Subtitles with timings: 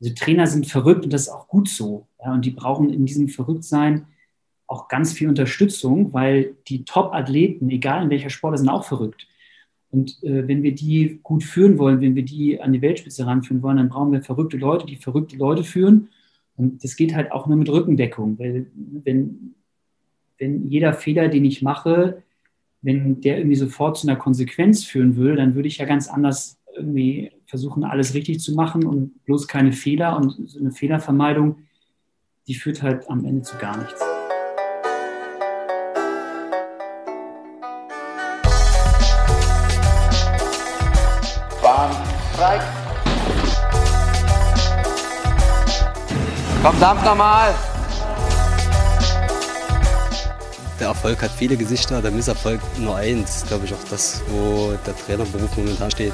[0.00, 2.06] Also Trainer sind verrückt und das ist auch gut so.
[2.24, 4.06] Ja, und die brauchen in diesem Verrücktsein
[4.66, 9.26] auch ganz viel Unterstützung, weil die Top-Athleten, egal in welcher Sport, sind auch verrückt.
[9.90, 13.62] Und äh, wenn wir die gut führen wollen, wenn wir die an die Weltspitze ranführen
[13.62, 16.08] wollen, dann brauchen wir verrückte Leute, die verrückte Leute führen.
[16.56, 19.54] Und das geht halt auch nur mit Rückendeckung, weil wenn,
[20.38, 22.22] wenn jeder Fehler, den ich mache,
[22.82, 26.59] wenn der irgendwie sofort zu einer Konsequenz führen würde, dann würde ich ja ganz anders
[26.80, 30.16] irgendwie versuchen, alles richtig zu machen und bloß keine Fehler.
[30.16, 31.58] Und so eine Fehlervermeidung,
[32.46, 34.00] die führt halt am Ende zu gar nichts.
[41.62, 41.92] Bahn
[42.34, 42.60] frei.
[46.62, 47.54] Komm, dampf nochmal.
[50.80, 53.44] der Erfolg hat viele Gesichter, der Misserfolg nur eins.
[53.46, 56.12] Glaube ich auch das, wo der Trainerberuf momentan steht.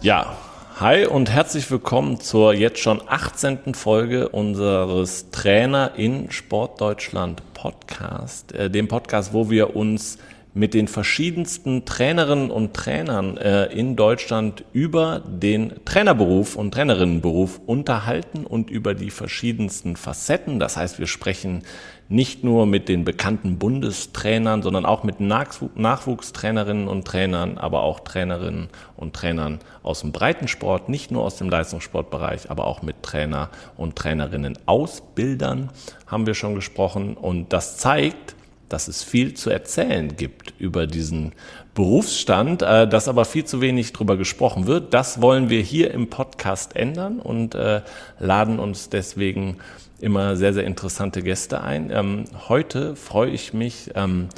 [0.00, 0.36] Ja,
[0.78, 3.74] hi und herzlich willkommen zur jetzt schon 18.
[3.74, 10.18] Folge unseres Trainer in Sportdeutschland Podcast, äh, dem Podcast, wo wir uns
[10.54, 18.46] mit den verschiedensten Trainerinnen und Trainern äh, in Deutschland über den Trainerberuf und Trainerinnenberuf unterhalten
[18.46, 20.60] und über die verschiedensten Facetten.
[20.60, 21.64] Das heißt, wir sprechen
[22.08, 28.68] nicht nur mit den bekannten Bundestrainern, sondern auch mit Nachwuchstrainerinnen und Trainern, aber auch Trainerinnen
[28.96, 33.96] und Trainern aus dem Breitensport, nicht nur aus dem Leistungssportbereich, aber auch mit Trainer und
[33.96, 35.70] Trainerinnen Ausbildern
[36.06, 37.14] haben wir schon gesprochen.
[37.14, 38.34] Und das zeigt,
[38.68, 41.32] dass es viel zu erzählen gibt über diesen
[41.74, 44.94] Berufsstand, äh, dass aber viel zu wenig drüber gesprochen wird.
[44.94, 47.82] Das wollen wir hier im Podcast ändern und äh,
[48.18, 49.58] laden uns deswegen
[50.00, 51.90] immer sehr, sehr interessante Gäste ein.
[51.90, 54.28] Ähm, heute freue ich mich, ähm,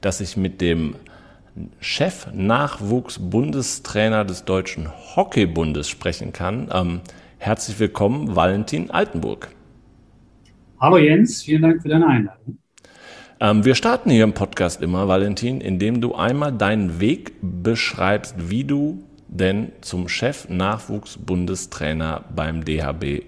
[0.00, 0.96] dass ich mit dem
[1.80, 6.68] Chef-Nachwuchs-Bundestrainer des Deutschen Hockeybundes sprechen kann.
[6.72, 7.00] Ähm,
[7.38, 9.48] herzlich willkommen, Valentin Altenburg.
[10.80, 12.58] Hallo Jens, vielen Dank für deine Einladung.
[13.40, 18.62] Ähm, wir starten hier im Podcast immer, Valentin, indem du einmal deinen Weg beschreibst, wie
[18.64, 23.24] du denn zum Chef-Nachwuchs-Bundestrainer beim DHB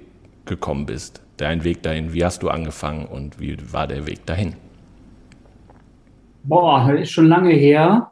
[0.46, 1.20] gekommen bist.
[1.40, 4.56] Dein Weg dahin, wie hast du angefangen und wie war der Weg dahin?
[6.42, 8.10] Boah, das ist schon lange her.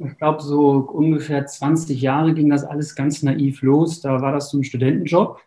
[0.00, 4.00] Ich glaube, so ungefähr 20 Jahre ging das alles ganz naiv los.
[4.00, 5.38] Da war das so ein Studentenjob.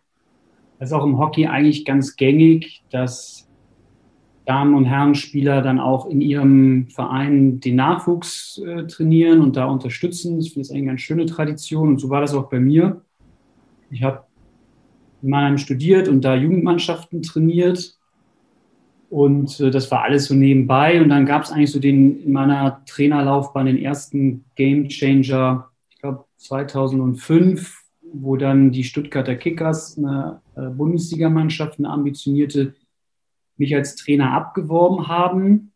[0.80, 3.50] Das ist auch im Hockey eigentlich ganz gängig, dass
[4.46, 10.40] Damen- und Herrenspieler dann auch in ihrem Verein den Nachwuchs äh, trainieren und da unterstützen.
[10.40, 13.02] Ich finde das eine ganz schöne Tradition und so war das auch bei mir.
[13.90, 14.27] Ich habe
[15.22, 17.98] in Mannheim studiert und da Jugendmannschaften trainiert.
[19.10, 21.02] Und äh, das war alles so nebenbei.
[21.02, 26.00] Und dann gab es eigentlich so den in meiner Trainerlaufbahn den ersten Game Changer, ich
[26.00, 27.84] glaube 2005,
[28.14, 32.74] wo dann die Stuttgarter Kickers, eine äh, Bundesligamannschaft, eine ambitionierte
[33.58, 35.72] mich als Trainer abgeworben haben.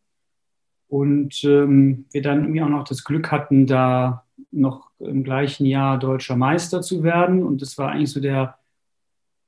[0.88, 5.98] Und ähm, wir dann irgendwie auch noch das Glück hatten, da noch im gleichen Jahr
[5.98, 7.42] deutscher Meister zu werden.
[7.42, 8.58] Und das war eigentlich so der,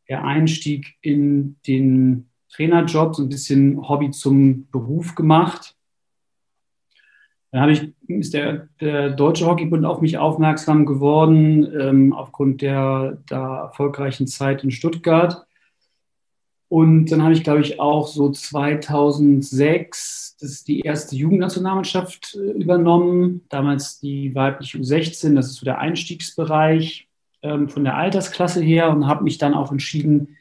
[0.09, 5.77] der Einstieg in den Trainerjob, so ein bisschen Hobby zum Beruf gemacht.
[7.51, 13.23] Dann habe ich, ist der, der Deutsche Hockeybund auf mich aufmerksam geworden, ähm, aufgrund der,
[13.31, 15.47] der erfolgreichen Zeit in Stuttgart.
[16.69, 23.43] Und dann habe ich, glaube ich, auch so 2006 das die erste Jugendnationalmannschaft äh, übernommen.
[23.49, 27.04] Damals die weibliche U16, das ist so der Einstiegsbereich
[27.45, 30.37] ähm, von der Altersklasse her und habe mich dann auch entschieden,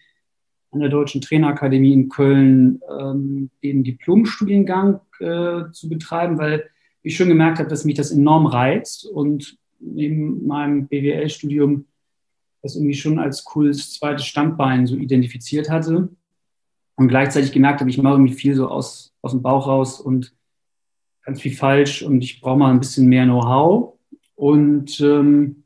[0.71, 6.67] an der Deutschen Trainerakademie in Köln ähm, den Diplomstudiengang äh, zu betreiben, weil
[7.03, 11.85] ich schon gemerkt habe, dass mich das enorm reizt und neben meinem BWL-Studium
[12.63, 16.09] das irgendwie schon als cooles zweites Standbein so identifiziert hatte
[16.95, 20.33] und gleichzeitig gemerkt habe, ich mache irgendwie viel so aus, aus dem Bauch raus und
[21.23, 23.93] ganz viel falsch und ich brauche mal ein bisschen mehr Know-how.
[24.35, 25.62] Und ähm,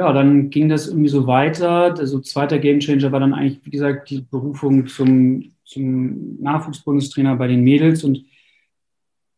[0.00, 1.94] ja, dann ging das irgendwie so weiter.
[1.94, 7.62] Also zweiter Gamechanger war dann eigentlich, wie gesagt, die Berufung zum, zum Nachwuchsbundestrainer bei den
[7.62, 8.02] Mädels.
[8.02, 8.24] Und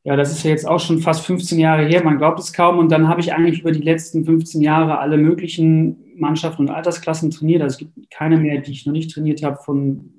[0.04, 2.78] ja, das ist ja jetzt auch schon fast 15 Jahre her, man glaubt es kaum.
[2.78, 7.32] Und dann habe ich eigentlich über die letzten 15 Jahre alle möglichen Mannschaften und Altersklassen
[7.32, 7.62] trainiert.
[7.62, 10.12] Also es gibt keine mehr, die ich noch nicht trainiert habe, von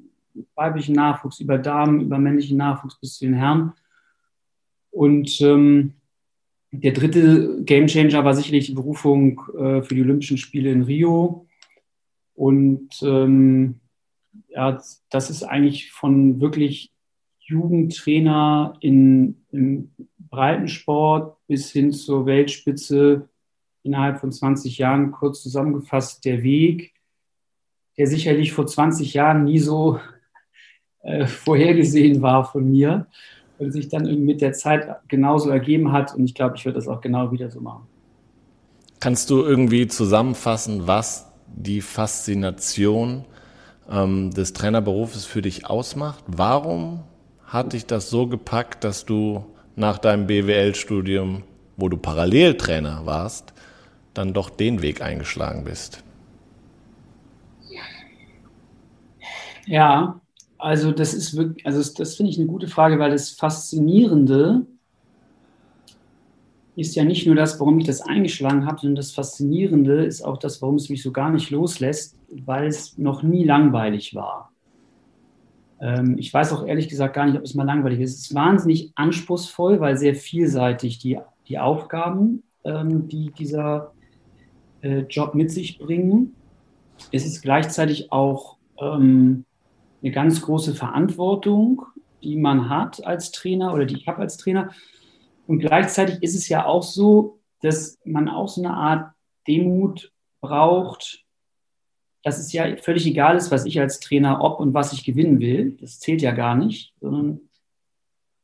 [0.56, 3.72] weiblichen Nachwuchs, über Damen, über männlichen Nachwuchs bis zu den Herren.
[4.92, 5.94] Und ähm,
[6.74, 11.48] der dritte Gamechanger war sicherlich die Berufung äh, für die Olympischen Spiele in Rio.
[12.34, 13.80] Und ähm,
[14.50, 14.81] ja,
[15.12, 16.92] das ist eigentlich von wirklich
[17.40, 23.30] Jugendtrainer in, in Breitensport bis hin zur Weltspitze
[23.84, 26.94] innerhalb von 20 Jahren kurz zusammengefasst der Weg,
[27.98, 30.00] der sicherlich vor 20 Jahren nie so
[31.04, 33.08] äh, vorhergesehen war von mir
[33.58, 36.14] und sich dann mit der Zeit genauso ergeben hat.
[36.16, 37.88] Und ich glaube, ich würde das auch genau wieder so machen.
[39.00, 43.26] Kannst du irgendwie zusammenfassen, was die Faszination
[43.90, 46.24] ähm, des Trainerberufes für dich ausmacht?
[46.28, 47.04] Warum
[47.46, 49.46] hat dich das so gepackt, dass du
[49.76, 51.44] nach deinem BWL-Studium,
[51.78, 53.54] wo du Paralleltrainer warst,
[54.14, 56.04] dann doch den Weg eingeschlagen bist?
[59.66, 60.20] Ja,
[60.63, 64.65] also das ist wirklich, also das, finde ich eine gute Frage, weil das Faszinierende
[66.77, 70.38] ist ja nicht nur das, warum ich das eingeschlagen habe, sondern das Faszinierende ist auch
[70.38, 74.54] das, warum es mich so gar nicht loslässt, weil es noch nie langweilig war.
[75.81, 78.13] Ähm, ich weiß auch ehrlich gesagt gar nicht, ob es mal langweilig ist.
[78.13, 81.19] Es ist wahnsinnig anspruchsvoll, weil sehr vielseitig die,
[81.50, 83.92] die Aufgaben, ähm, die dieser
[84.80, 86.38] äh, Job mit sich bringen.
[87.12, 89.44] Es ist gleichzeitig auch ähm,
[90.04, 91.86] eine ganz große Verantwortung,
[92.22, 94.72] die man hat als Trainer oder die ich habe als Trainer.
[95.48, 99.14] Und gleichzeitig ist es ja auch so, dass man auch so eine Art
[99.48, 100.12] Demut
[100.42, 101.24] braucht,
[102.24, 105.40] dass es ja völlig egal ist, was ich als Trainer ob und was ich gewinnen
[105.40, 105.78] will.
[105.80, 107.42] Das zählt ja gar nicht, sondern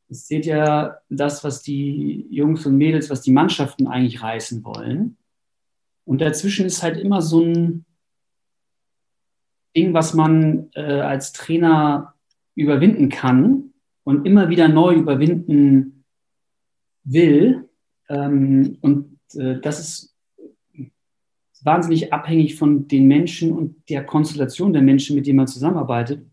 [0.10, 5.18] es zählt ja das, was die Jungs und Mädels, was die Mannschaften eigentlich reißen wollen.
[6.04, 7.86] Und dazwischen ist halt immer so ein
[9.75, 12.13] Ding, was man äh, als Trainer
[12.56, 13.74] überwinden kann
[14.04, 16.04] und immer wieder neu überwinden
[17.04, 17.69] will.
[18.10, 20.16] Ähm, und äh, das ist
[21.62, 26.25] wahnsinnig abhängig von den Menschen und der Konstellation der Menschen, mit denen man zusammenarbeitet.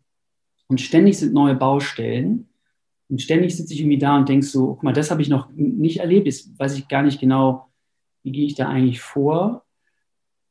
[0.68, 2.48] Und ständig sind neue Baustellen.
[3.08, 5.50] Und ständig sitze ich irgendwie da und denke so, guck mal, das habe ich noch
[5.52, 6.26] nicht erlebt.
[6.26, 7.68] Jetzt weiß ich gar nicht genau,
[8.22, 9.64] wie gehe ich da eigentlich vor.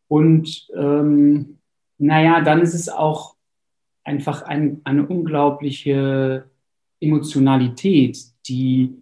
[0.07, 1.54] Und ähm,
[1.97, 3.35] naja, dann ist es auch
[4.03, 6.49] einfach ein, eine unglaubliche
[6.99, 9.01] Emotionalität, die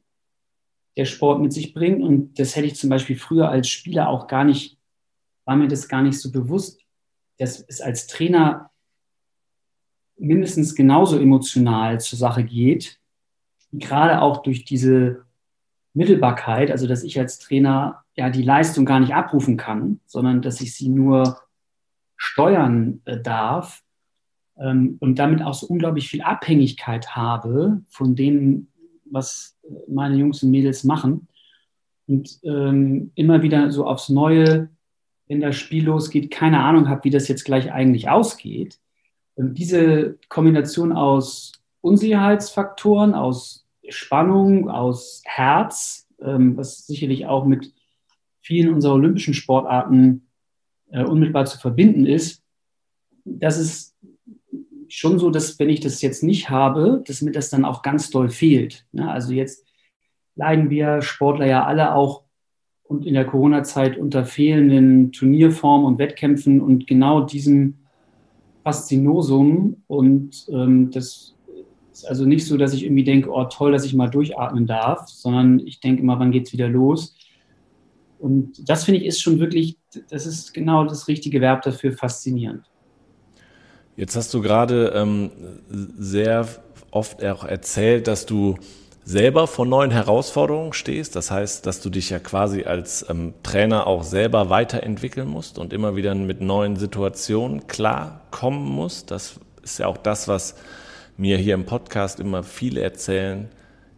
[0.96, 2.02] der Sport mit sich bringt.
[2.04, 4.78] Und das hätte ich zum Beispiel früher als Spieler auch gar nicht,
[5.46, 6.82] war mir das gar nicht so bewusst,
[7.38, 8.72] dass es als Trainer
[10.18, 13.00] mindestens genauso emotional zur Sache geht.
[13.72, 15.26] Gerade auch durch diese
[15.94, 20.62] Mittelbarkeit, also dass ich als Trainer ja die Leistung gar nicht abrufen kann, sondern dass
[20.62, 21.43] ich sie nur
[22.24, 23.84] steuern äh, darf
[24.58, 28.68] ähm, und damit auch so unglaublich viel Abhängigkeit habe von dem,
[29.06, 31.28] was meine Jungs und Mädels machen.
[32.08, 34.70] Und ähm, immer wieder so aufs Neue,
[35.28, 38.80] wenn das Spiel losgeht, keine Ahnung habe, wie das jetzt gleich eigentlich ausgeht.
[39.36, 47.74] Und diese Kombination aus Unsicherheitsfaktoren, aus Spannung, aus Herz, ähm, was sicherlich auch mit
[48.42, 50.28] vielen unserer olympischen Sportarten
[50.94, 52.42] äh, unmittelbar zu verbinden ist,
[53.26, 53.96] das ist
[54.88, 58.10] schon so, dass wenn ich das jetzt nicht habe, dass mir das dann auch ganz
[58.10, 58.86] doll fehlt.
[58.92, 59.10] Ne?
[59.10, 59.66] Also jetzt
[60.36, 62.24] leiden wir Sportler ja alle auch
[62.84, 67.80] und in der Corona-Zeit unter fehlenden Turnierformen und Wettkämpfen und genau diesem
[68.64, 69.84] Faszinosum.
[69.88, 71.34] Und ähm, das
[71.92, 75.08] ist also nicht so, dass ich irgendwie denke, oh toll, dass ich mal durchatmen darf,
[75.08, 77.16] sondern ich denke immer, wann geht es wieder los?
[78.24, 79.76] Und das finde ich ist schon wirklich,
[80.10, 82.64] das ist genau das richtige Verb dafür, faszinierend.
[83.98, 85.30] Jetzt hast du gerade ähm,
[85.70, 86.48] sehr
[86.90, 88.56] oft auch erzählt, dass du
[89.04, 91.18] selber vor neuen Herausforderungen stehst.
[91.18, 95.74] Das heißt, dass du dich ja quasi als ähm, Trainer auch selber weiterentwickeln musst und
[95.74, 99.12] immer wieder mit neuen Situationen klarkommen musst.
[99.12, 100.56] Das ist ja auch das, was
[101.18, 103.50] mir hier im Podcast immer viele erzählen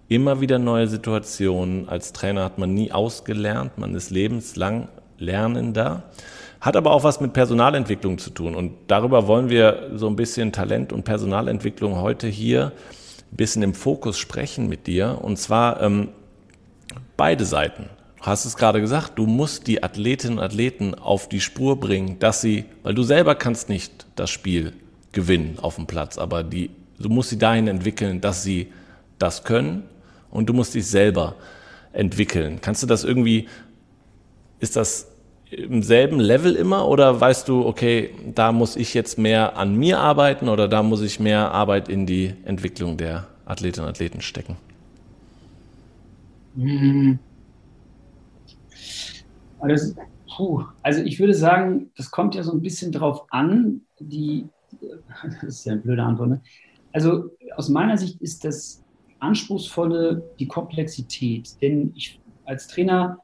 [0.08, 1.90] immer wieder neue Situationen.
[1.90, 6.04] Als Trainer hat man nie ausgelernt, man ist lebenslang Lernender.
[6.62, 8.56] Hat aber auch was mit Personalentwicklung zu tun.
[8.56, 12.72] Und darüber wollen wir so ein bisschen Talent und Personalentwicklung heute hier
[13.32, 15.20] ein bisschen im Fokus sprechen mit dir.
[15.22, 16.10] Und zwar ähm,
[17.18, 17.90] beide Seiten.
[18.18, 22.18] Du hast es gerade gesagt, du musst die Athletinnen und Athleten auf die Spur bringen,
[22.20, 24.74] dass sie, weil du selber kannst nicht das Spiel
[25.12, 28.74] gewinnen auf dem Platz, aber die, du musst sie dahin entwickeln, dass sie
[29.20, 29.84] das können
[30.36, 31.36] und du musst dich selber
[31.94, 32.60] entwickeln.
[32.62, 33.48] Kannst du das irgendwie,
[34.60, 35.12] ist das
[35.52, 40.00] im selben Level immer oder weißt du, okay, da muss ich jetzt mehr an mir
[40.00, 44.58] arbeiten oder da muss ich mehr Arbeit in die Entwicklung der Athletinnen und Athleten stecken?
[49.60, 49.96] Also,
[50.36, 54.50] puh, also ich würde sagen, das kommt ja so ein bisschen drauf an, die,
[55.24, 56.42] das ist ja eine blöde Antwort, ne?
[56.94, 58.85] Also aus meiner Sicht ist das
[59.20, 61.62] Anspruchsvolle, die Komplexität.
[61.62, 63.20] Denn ich als Trainer,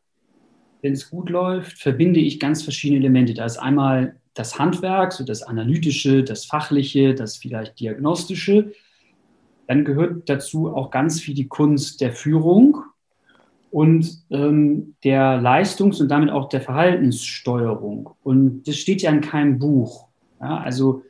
[0.82, 3.34] wenn es gut läuft, verbinde ich ganz verschiedene Elemente.
[3.34, 8.72] Da ist einmal das Handwerk, so das Analytische, das Fachliche, das vielleicht Diagnostische.
[9.68, 12.78] Dann gehört dazu auch ganz viel die Kunst der Führung
[13.70, 18.10] und ähm, der Leistungs- und damit auch der Verhaltenssteuerung.
[18.24, 20.08] Und das steht ja in keinem Buch.
[20.42, 21.04] Ja, also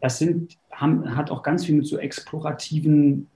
[0.00, 3.26] das sind, haben, hat auch ganz viel mit so explorativen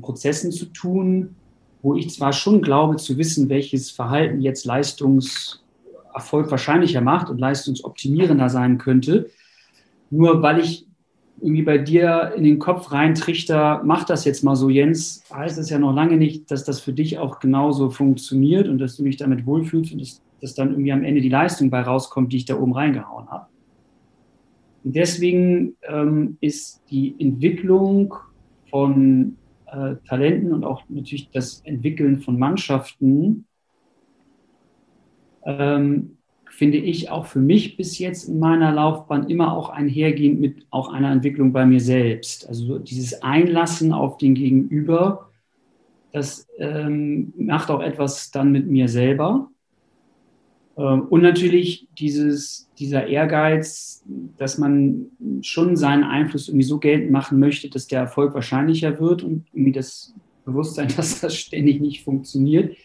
[0.00, 1.36] Prozessen zu tun,
[1.82, 8.48] wo ich zwar schon glaube zu wissen, welches Verhalten jetzt Leistungserfolg wahrscheinlicher macht und leistungsoptimierender
[8.48, 9.30] sein könnte,
[10.10, 10.86] nur weil ich
[11.40, 15.70] irgendwie bei dir in den Kopf reintrichter, mach das jetzt mal so, Jens, heißt es
[15.70, 19.16] ja noch lange nicht, dass das für dich auch genauso funktioniert und dass du dich
[19.16, 22.46] damit wohlfühlst und dass, dass dann irgendwie am Ende die Leistung bei rauskommt, die ich
[22.46, 23.46] da oben reingehauen habe.
[24.82, 28.14] Und deswegen ähm, ist die Entwicklung
[28.76, 29.38] von
[29.72, 33.46] äh, Talenten und auch natürlich das Entwickeln von Mannschaften
[35.46, 36.18] ähm,
[36.50, 40.92] finde ich auch für mich bis jetzt in meiner Laufbahn immer auch einhergehend mit auch
[40.92, 42.46] einer Entwicklung bei mir selbst.
[42.46, 45.30] Also dieses Einlassen auf den Gegenüber,
[46.12, 49.48] das ähm, macht auch etwas dann mit mir selber.
[50.76, 54.04] Ähm, und natürlich dieses, dieser Ehrgeiz,
[54.36, 55.06] dass man
[55.42, 59.72] schon seinen Einfluss irgendwie so geltend machen möchte, dass der Erfolg wahrscheinlicher wird und irgendwie
[59.72, 60.14] das
[60.44, 62.76] Bewusstsein, dass das ständig nicht funktioniert.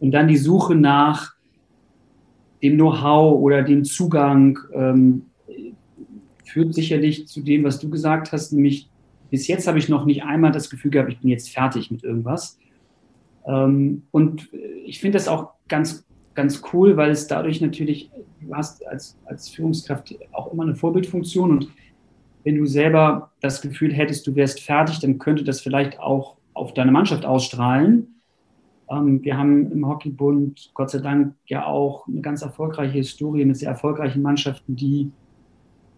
[0.00, 1.34] Und dann die Suche nach
[2.62, 5.26] dem Know-how oder dem Zugang ähm,
[6.44, 8.88] führt sicherlich zu dem, was du gesagt hast, nämlich
[9.30, 12.04] bis jetzt habe ich noch nicht einmal das Gefühl gehabt, ich bin jetzt fertig mit
[12.04, 12.58] irgendwas.
[13.46, 14.48] Ähm, und
[14.84, 16.05] ich finde das auch ganz,
[16.36, 21.50] ganz cool, weil es dadurch natürlich, du hast als, als Führungskraft auch immer eine Vorbildfunktion
[21.50, 21.68] und
[22.44, 26.74] wenn du selber das Gefühl hättest, du wärst fertig, dann könnte das vielleicht auch auf
[26.74, 28.20] deine Mannschaft ausstrahlen.
[28.88, 33.56] Ähm, wir haben im Hockeybund Gott sei Dank ja auch eine ganz erfolgreiche Historie mit
[33.56, 35.10] sehr erfolgreichen Mannschaften, die,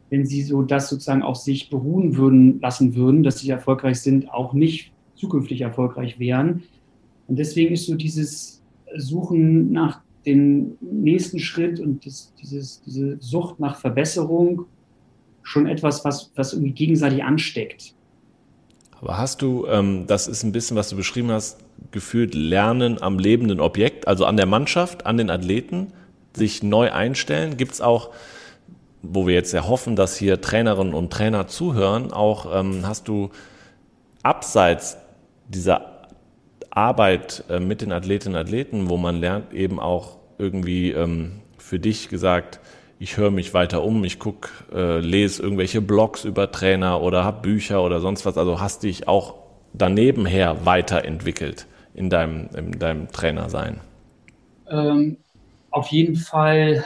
[0.09, 4.33] wenn sie so das sozusagen auf sich beruhen würden, lassen würden, dass sie erfolgreich sind,
[4.33, 6.62] auch nicht zukünftig erfolgreich wären.
[7.26, 8.62] Und deswegen ist so dieses
[8.97, 14.66] Suchen nach dem nächsten Schritt und das, dieses, diese Sucht nach Verbesserung
[15.42, 17.94] schon etwas, was, was irgendwie gegenseitig ansteckt.
[19.00, 21.58] Aber hast du, ähm, das ist ein bisschen, was du beschrieben hast,
[21.92, 25.92] gefühlt Lernen am lebenden Objekt, also an der Mannschaft, an den Athleten,
[26.35, 27.56] sich neu einstellen?
[27.56, 28.11] Gibt es auch,
[29.02, 33.30] wo wir jetzt ja hoffen, dass hier Trainerinnen und Trainer zuhören, auch ähm, hast du
[34.23, 34.99] abseits
[35.49, 36.06] dieser
[36.70, 41.78] Arbeit äh, mit den Athletinnen und Athleten, wo man lernt, eben auch irgendwie ähm, für
[41.78, 42.61] dich gesagt,
[42.99, 47.42] ich höre mich weiter um, ich gucke, äh, lese irgendwelche Blogs über Trainer oder habe
[47.42, 48.37] Bücher oder sonst was.
[48.37, 49.35] Also hast dich auch
[49.73, 53.80] daneben her weiterentwickelt in deinem, in deinem Trainersein?
[54.68, 55.18] Ähm,
[55.71, 56.85] auf jeden Fall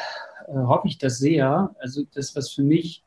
[0.48, 1.74] äh, hoffe ich das sehr.
[1.80, 3.02] Also das, was für mich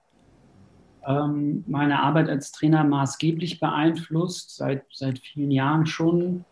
[1.06, 6.44] ähm, meine Arbeit als Trainer maßgeblich beeinflusst, seit, seit vielen Jahren schon,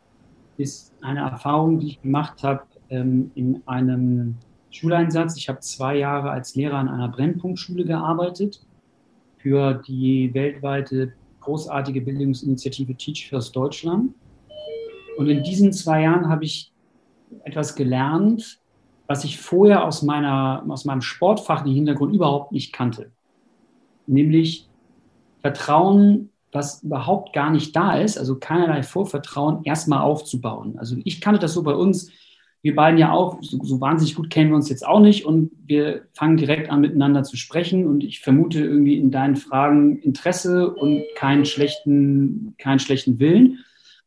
[0.58, 2.62] ist eine Erfahrung, die ich gemacht habe
[2.94, 4.36] ähm, in einem
[4.70, 5.36] Schuleinsatz.
[5.38, 8.62] Ich habe zwei Jahre als Lehrer an einer Brennpunktschule gearbeitet
[9.38, 14.14] für die weltweite großartige Bildungsinitiative Teach First Deutschland.
[15.18, 16.72] Und in diesen zwei Jahren habe ich
[17.44, 18.60] etwas gelernt,
[19.08, 23.12] was ich vorher aus, meiner, aus meinem sportfachlichen Hintergrund überhaupt nicht kannte.
[24.08, 24.70] Nämlich
[25.42, 30.78] Vertrauen, was überhaupt gar nicht da ist, also keinerlei Vorvertrauen, erstmal aufzubauen.
[30.78, 32.12] Also ich kannte das so bei uns,
[32.64, 35.52] wir beiden ja auch, so, so, wahnsinnig gut kennen wir uns jetzt auch nicht und
[35.66, 40.74] wir fangen direkt an miteinander zu sprechen und ich vermute irgendwie in deinen Fragen Interesse
[40.74, 43.60] und keinen schlechten, keinen schlechten Willen.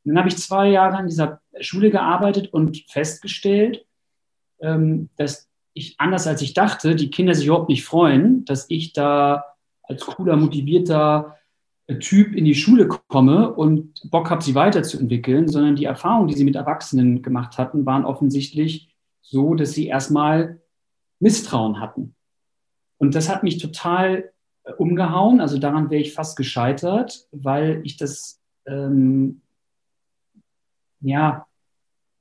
[0.04, 3.84] Und dann habe ich zwei Jahre an dieser Schule gearbeitet und festgestellt,
[4.60, 8.94] ähm, dass ich anders als ich dachte, die Kinder sich überhaupt nicht freuen, dass ich
[8.94, 9.44] da
[9.82, 11.36] als cooler, motivierter,
[12.00, 16.44] Typ in die Schule komme und Bock habe, sie weiterzuentwickeln, sondern die Erfahrungen, die sie
[16.44, 18.88] mit Erwachsenen gemacht hatten, waren offensichtlich
[19.22, 20.60] so, dass sie erstmal
[21.20, 22.14] Misstrauen hatten.
[22.98, 24.32] Und das hat mich total
[24.64, 25.40] äh, umgehauen.
[25.40, 29.42] Also daran wäre ich fast gescheitert, weil ich das, ähm,
[31.00, 31.46] ja,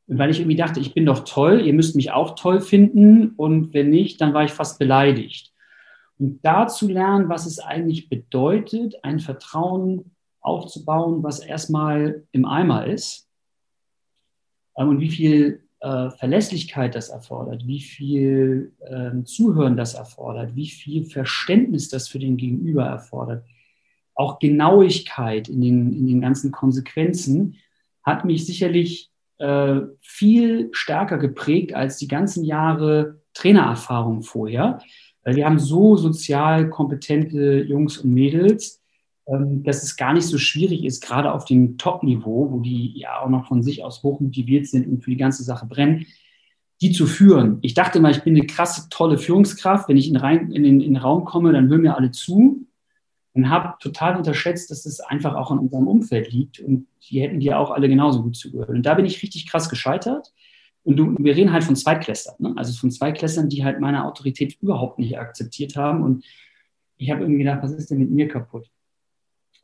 [0.07, 3.29] weil ich irgendwie dachte, ich bin doch toll, ihr müsst mich auch toll finden.
[3.35, 5.54] Und wenn nicht, dann war ich fast beleidigt.
[6.17, 12.87] Und da zu lernen, was es eigentlich bedeutet, ein Vertrauen aufzubauen, was erstmal im Eimer
[12.87, 13.27] ist
[14.77, 20.69] ähm, und wie viel äh, Verlässlichkeit das erfordert, wie viel äh, Zuhören das erfordert, wie
[20.69, 23.45] viel Verständnis das für den Gegenüber erfordert,
[24.13, 27.57] auch Genauigkeit in den, in den ganzen Konsequenzen.
[28.03, 34.79] hat mich sicherlich äh, viel stärker geprägt als die ganzen Jahre Trainererfahrung vorher.
[35.25, 38.81] Weil wir haben so sozial kompetente Jungs und Mädels,
[39.27, 43.19] ähm, dass es gar nicht so schwierig ist, gerade auf dem Top-Niveau, wo die ja
[43.19, 46.05] auch noch von sich aus hoch motiviert sind und für die ganze Sache brennen,
[46.79, 47.57] die zu führen.
[47.61, 49.89] Ich dachte mal, ich bin eine krasse, tolle Führungskraft.
[49.89, 52.67] Wenn ich in, rein, in, den, in den Raum komme, dann hören mir alle zu
[53.33, 57.39] und habe total unterschätzt, dass es einfach auch in unserem Umfeld liegt und die hätten
[57.39, 58.69] dir auch alle genauso gut zugehört.
[58.69, 60.33] Und da bin ich richtig krass gescheitert.
[60.85, 62.53] Und du, wir reden halt von Zweitklässlern, ne?
[62.55, 66.03] also von Zweitklässlern, die halt meine Autorität überhaupt nicht akzeptiert haben.
[66.03, 66.23] Und
[66.97, 68.69] ich habe irgendwie gedacht, was ist denn mit mir kaputt?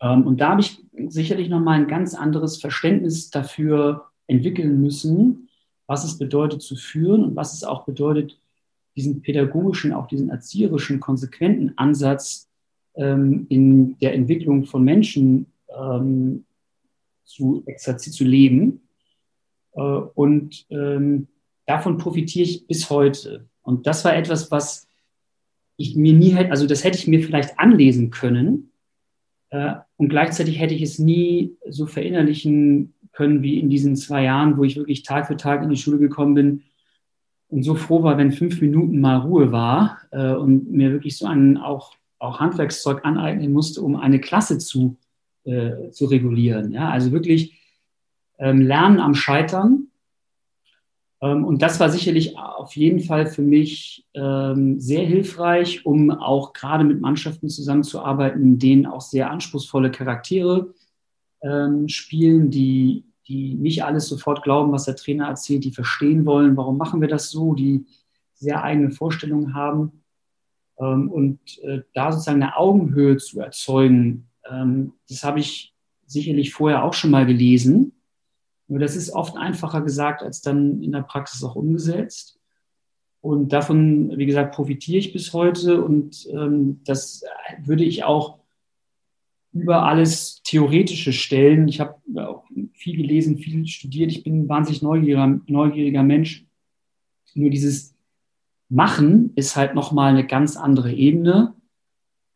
[0.01, 5.48] Ähm, und da habe ich sicherlich nochmal ein ganz anderes Verständnis dafür entwickeln müssen,
[5.86, 8.40] was es bedeutet zu führen und was es auch bedeutet,
[8.96, 12.50] diesen pädagogischen, auch diesen erzieherischen, konsequenten Ansatz
[12.96, 16.46] ähm, in der Entwicklung von Menschen ähm,
[17.24, 18.82] zu, zu leben.
[19.74, 21.28] Äh, und ähm,
[21.66, 23.48] davon profitiere ich bis heute.
[23.62, 24.88] Und das war etwas, was
[25.78, 28.72] ich mir nie hätte, also das hätte ich mir vielleicht anlesen können.
[29.50, 34.58] Äh, und gleichzeitig hätte ich es nie so verinnerlichen können wie in diesen zwei Jahren,
[34.58, 36.63] wo ich wirklich Tag für Tag in die Schule gekommen bin
[37.50, 41.25] und so froh war, wenn fünf Minuten mal Ruhe war äh, und mir wirklich so
[41.25, 44.98] ein auch, auch Handwerkszeug aneignen musste, um eine Klasse zu,
[45.44, 46.72] äh, zu regulieren.
[46.72, 46.90] Ja?
[46.90, 47.61] Also wirklich
[48.41, 49.88] Lernen am Scheitern.
[51.21, 56.53] Ähm, und das war sicherlich auf jeden Fall für mich ähm, sehr hilfreich, um auch
[56.53, 60.74] gerade mit Mannschaften zusammenzuarbeiten, in denen auch sehr anspruchsvolle Charaktere
[61.41, 66.57] ähm, spielen, die, die nicht alles sofort glauben, was der Trainer erzählt, die verstehen wollen,
[66.57, 67.86] warum machen wir das so, die
[68.33, 70.03] sehr eigene Vorstellungen haben.
[70.79, 75.74] Ähm, und äh, da sozusagen eine Augenhöhe zu erzeugen, ähm, das habe ich
[76.07, 77.93] sicherlich vorher auch schon mal gelesen.
[78.72, 82.40] Nur das ist oft einfacher gesagt als dann in der Praxis auch umgesetzt.
[83.20, 85.84] Und davon, wie gesagt, profitiere ich bis heute.
[85.84, 87.26] Und ähm, das
[87.65, 88.39] würde ich auch
[89.52, 91.67] über alles Theoretische stellen.
[91.67, 94.10] Ich habe auch viel gelesen, viel studiert.
[94.10, 96.45] Ich bin ein wahnsinnig neugieriger, neugieriger Mensch.
[97.34, 97.93] Nur dieses
[98.69, 101.56] Machen ist halt nochmal eine ganz andere Ebene.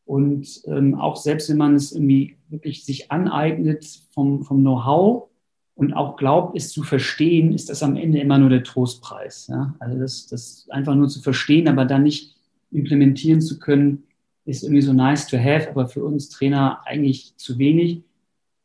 [0.04, 5.30] Und ähm, auch selbst wenn man es irgendwie wirklich sich aneignet vom, vom Know-how,
[5.76, 9.48] und auch glaubt, es zu verstehen, ist das am Ende immer nur der Trostpreis.
[9.48, 9.76] Ja?
[9.80, 12.36] Also das, das einfach nur zu verstehen, aber dann nicht
[12.72, 14.04] implementieren zu können,
[14.46, 18.04] ist irgendwie so nice to have, aber für uns Trainer eigentlich zu wenig.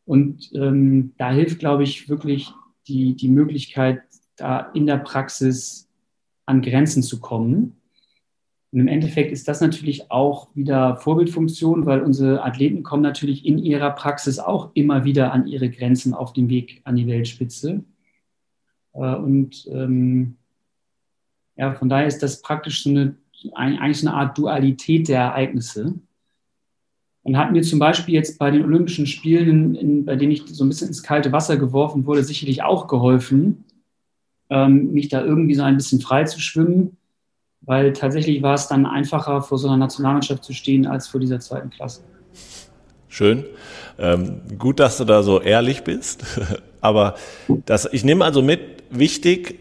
[0.05, 2.53] Und ähm, da hilft, glaube ich, wirklich
[2.87, 4.03] die, die Möglichkeit,
[4.37, 5.89] da in der Praxis
[6.47, 7.80] an Grenzen zu kommen
[8.73, 13.59] und im Endeffekt ist das natürlich auch wieder Vorbildfunktion, weil unsere Athleten kommen natürlich in
[13.59, 17.83] ihrer Praxis auch immer wieder an ihre Grenzen auf dem Weg an die Weltspitze.
[18.93, 20.37] Äh, und ähm,
[21.57, 23.17] ja, von daher ist das praktisch so eine,
[23.55, 25.95] eigentlich eine Art Dualität der Ereignisse.
[27.23, 30.45] Und hat mir zum Beispiel jetzt bei den Olympischen Spielen, in, in, bei denen ich
[30.47, 33.65] so ein bisschen ins kalte Wasser geworfen wurde, sicherlich auch geholfen,
[34.49, 36.97] ähm, mich da irgendwie so ein bisschen frei zu schwimmen
[37.63, 41.41] weil tatsächlich war es dann einfacher, vor so einer Nationalmannschaft zu stehen, als vor dieser
[41.41, 42.03] zweiten Klasse.
[43.09, 43.45] Schön.
[43.99, 46.25] Ähm, gut, dass du da so ehrlich bist.
[46.81, 47.17] Aber
[47.67, 49.59] das, ich nehme also mit, wichtig,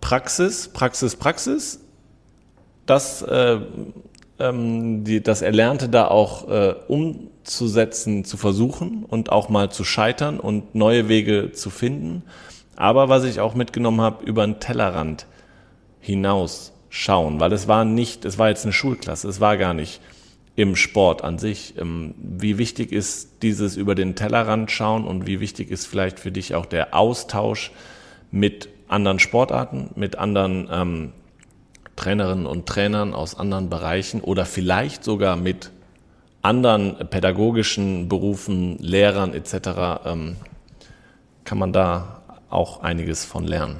[0.00, 1.80] Praxis, Praxis, Praxis,
[2.86, 3.58] das, äh,
[4.38, 10.40] ähm, die, das Erlernte da auch äh, umzusetzen, zu versuchen und auch mal zu scheitern
[10.40, 12.22] und neue Wege zu finden.
[12.76, 15.26] Aber was ich auch mitgenommen habe, über den Tellerrand
[16.00, 20.00] hinaus schauen, weil es war nicht, es war jetzt eine Schulklasse, es war gar nicht
[20.56, 21.74] im Sport an sich.
[21.78, 26.32] Ähm, wie wichtig ist dieses über den Tellerrand schauen und wie wichtig ist vielleicht für
[26.32, 27.70] dich auch der Austausch
[28.30, 31.12] mit anderen Sportarten, mit anderen ähm,
[31.96, 35.70] Trainerinnen und Trainern aus anderen Bereichen oder vielleicht sogar mit
[36.42, 40.04] anderen pädagogischen Berufen, Lehrern etc.
[40.06, 40.36] Ähm,
[41.44, 43.76] kann man da auch einiges von lernen?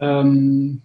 [0.00, 0.82] Ähm,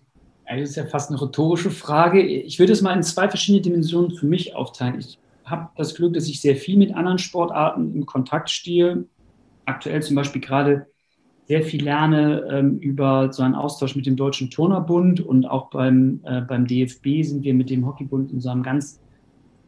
[0.47, 2.21] das ist ja fast eine rhetorische Frage.
[2.21, 4.99] Ich würde es mal in zwei verschiedene Dimensionen für mich aufteilen.
[4.99, 9.05] Ich habe das Glück, dass ich sehr viel mit anderen Sportarten in Kontakt stehe.
[9.65, 10.87] Aktuell zum Beispiel gerade
[11.47, 16.21] sehr viel lerne ähm, über so einen Austausch mit dem Deutschen Turnerbund und auch beim,
[16.23, 18.99] äh, beim DFB sind wir mit dem Hockeybund in so einem ganz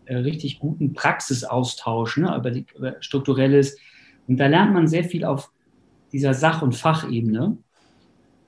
[0.06, 3.78] äh, richtig guten Praxisaustausch ne, über, die, über strukturelles.
[4.28, 5.52] Und da lernt man sehr viel auf
[6.12, 7.58] dieser Sach- und Fachebene.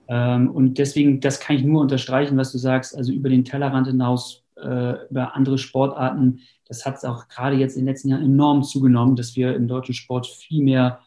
[0.09, 3.87] Ähm, und deswegen, das kann ich nur unterstreichen, was du sagst, also über den Tellerrand
[3.87, 6.41] hinaus, äh, über andere Sportarten.
[6.67, 9.67] Das hat es auch gerade jetzt in den letzten Jahren enorm zugenommen, dass wir im
[9.67, 10.99] deutschen Sport viel mehr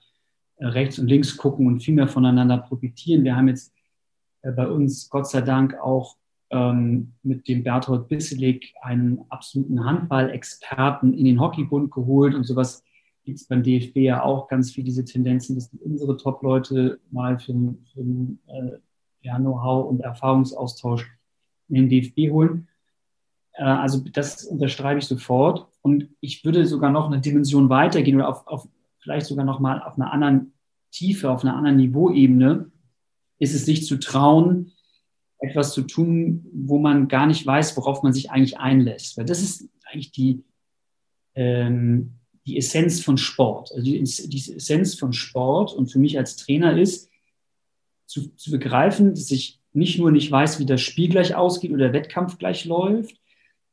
[0.56, 3.24] äh, rechts und links gucken und viel mehr voneinander profitieren.
[3.24, 3.74] Wir haben jetzt
[4.42, 6.16] äh, bei uns Gott sei Dank auch
[6.50, 12.84] ähm, mit dem Berthold Bisselig einen absoluten Handball-Experten in den Hockeybund geholt und sowas
[13.24, 17.54] gibt es beim DFB ja auch ganz viel diese Tendenzen, dass unsere Top-Leute mal für,
[17.92, 18.80] für
[19.22, 21.10] ja, Know-how und Erfahrungsaustausch
[21.68, 22.68] in den DFB holen.
[23.52, 25.68] Äh, also das unterstreiche ich sofort.
[25.82, 29.82] Und ich würde sogar noch eine Dimension weitergehen oder auf, auf vielleicht sogar noch mal
[29.82, 30.52] auf einer anderen
[30.90, 32.70] Tiefe, auf einer anderen Niveauebene,
[33.38, 34.72] ist es sich zu trauen,
[35.38, 39.16] etwas zu tun, wo man gar nicht weiß, worauf man sich eigentlich einlässt.
[39.16, 40.44] Weil das ist eigentlich die,
[41.34, 42.12] ähm,
[42.46, 43.72] die Essenz von Sport.
[43.72, 47.10] Also die, die Essenz von Sport und für mich als Trainer ist,
[48.06, 51.84] zu, zu begreifen, dass ich nicht nur nicht weiß, wie das Spiel gleich ausgeht oder
[51.86, 53.16] der Wettkampf gleich läuft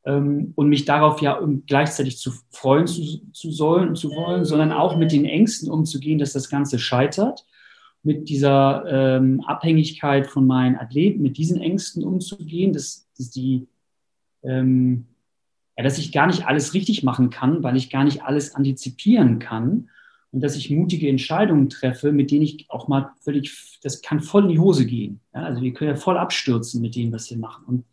[0.04, 4.96] ähm, und mich darauf ja gleichzeitig zu freuen zu, zu sollen zu wollen, sondern auch
[4.96, 7.44] mit den Ängsten umzugehen, dass das Ganze scheitert,
[8.02, 13.68] mit dieser ähm, Abhängigkeit von meinen Athleten, mit diesen Ängsten umzugehen, dass, dass die
[14.42, 15.06] ähm,
[15.76, 19.38] ja, dass ich gar nicht alles richtig machen kann, weil ich gar nicht alles antizipieren
[19.38, 19.90] kann
[20.32, 24.44] und dass ich mutige Entscheidungen treffe, mit denen ich auch mal völlig, das kann voll
[24.44, 25.20] in die Hose gehen.
[25.34, 27.64] Ja, also wir können ja voll abstürzen mit dem, was wir machen.
[27.66, 27.84] Und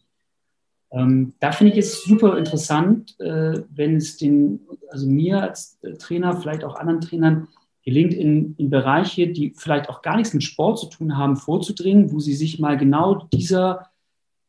[0.91, 6.39] ähm, da finde ich es super interessant, äh, wenn es den, also mir als Trainer,
[6.39, 7.47] vielleicht auch anderen Trainern,
[7.87, 12.11] gelingt, in, in Bereiche, die vielleicht auch gar nichts mit Sport zu tun haben, vorzudringen,
[12.11, 13.87] wo sie sich mal genau dieser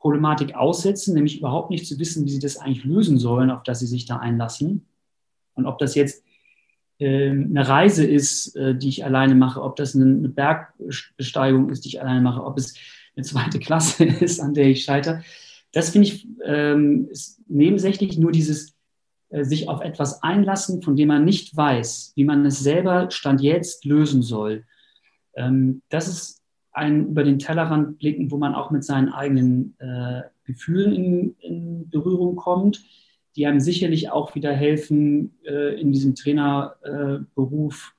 [0.00, 3.78] Problematik aussetzen, nämlich überhaupt nicht zu wissen, wie sie das eigentlich lösen sollen, auf das
[3.78, 4.86] sie sich da einlassen.
[5.54, 6.24] Und ob das jetzt
[7.00, 12.00] eine Reise ist, äh, die ich alleine mache, ob das eine Bergbesteigung ist, die ich
[12.00, 12.74] alleine mache, ob es
[13.16, 15.22] eine zweite Klasse ist, an der ich scheitere.
[15.72, 18.74] Das finde ich ähm, ist nebensächlich nur dieses
[19.30, 23.42] äh, sich auf etwas einlassen, von dem man nicht weiß, wie man es selber Stand
[23.42, 24.64] jetzt lösen soll.
[25.34, 30.22] Ähm, das ist ein über den Tellerrand blicken, wo man auch mit seinen eigenen äh,
[30.44, 32.82] Gefühlen in Berührung kommt
[33.38, 37.94] die einem sicherlich auch wieder helfen, äh, in diesem Trainerberuf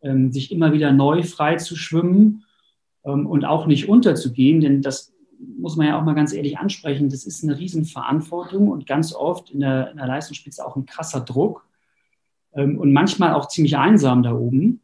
[0.00, 2.44] äh, ähm, sich immer wieder neu frei zu schwimmen
[3.04, 5.12] ähm, und auch nicht unterzugehen, denn das
[5.58, 9.50] muss man ja auch mal ganz ehrlich ansprechen, das ist eine Riesenverantwortung und ganz oft
[9.50, 11.68] in der, in der Leistungsspitze auch ein krasser Druck
[12.54, 14.80] ähm, und manchmal auch ziemlich einsam da oben.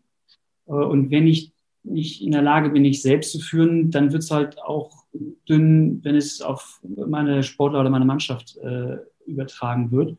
[0.67, 4.23] Äh, und wenn ich nicht in der Lage bin, ich selbst zu führen, dann wird
[4.23, 5.07] es halt auch
[5.49, 10.17] dünn, wenn es auf meine Sportler oder meine Mannschaft äh, übertragen wird.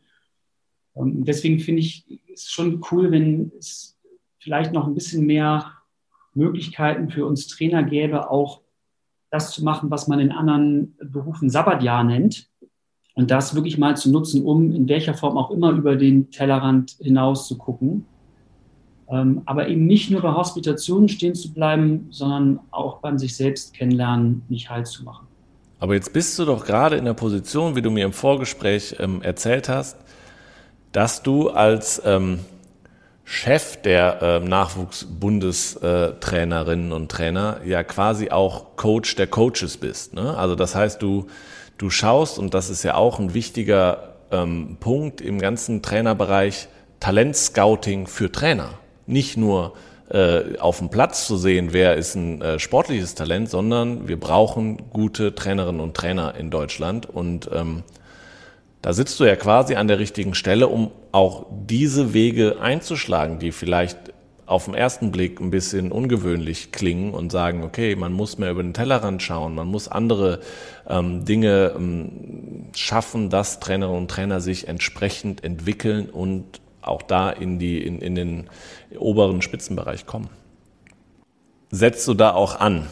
[0.92, 3.98] Und deswegen finde ich es schon cool, wenn es
[4.38, 5.72] vielleicht noch ein bisschen mehr
[6.34, 8.60] Möglichkeiten für uns Trainer gäbe, auch
[9.30, 12.48] das zu machen, was man in anderen Berufen Sabbatjahr nennt.
[13.14, 16.96] Und das wirklich mal zu nutzen, um in welcher Form auch immer über den Tellerrand
[17.00, 18.06] hinaus zu gucken.
[19.08, 23.74] Ähm, aber eben nicht nur bei Hospitationen stehen zu bleiben, sondern auch beim sich selbst
[23.74, 25.26] kennenlernen nicht halt zu machen.
[25.78, 29.22] Aber jetzt bist du doch gerade in der Position, wie du mir im Vorgespräch ähm,
[29.22, 29.96] erzählt hast,
[30.92, 32.40] dass du als ähm,
[33.24, 40.14] Chef der äh, Nachwuchsbundestrainerinnen und Trainer ja quasi auch Coach der Coaches bist.
[40.14, 40.36] Ne?
[40.36, 41.26] Also das heißt, du,
[41.78, 46.68] du schaust, und das ist ja auch ein wichtiger ähm, Punkt im ganzen Trainerbereich,
[47.00, 48.70] Talentscouting für Trainer.
[49.06, 49.74] Nicht nur
[50.14, 54.90] äh, auf dem Platz zu sehen, wer ist ein äh, sportliches Talent, sondern wir brauchen
[54.90, 57.10] gute Trainerinnen und Trainer in Deutschland.
[57.10, 57.82] Und ähm,
[58.80, 63.50] da sitzt du ja quasi an der richtigen Stelle, um auch diese Wege einzuschlagen, die
[63.50, 63.98] vielleicht
[64.46, 68.62] auf den ersten Blick ein bisschen ungewöhnlich klingen und sagen, okay, man muss mehr über
[68.62, 70.40] den Tellerrand schauen, man muss andere
[70.86, 77.58] ähm, Dinge ähm, schaffen, dass Trainerinnen und Trainer sich entsprechend entwickeln und auch da in,
[77.58, 78.50] die, in, in den
[78.98, 80.28] oberen Spitzenbereich kommen.
[81.70, 82.86] Setzt du da auch an?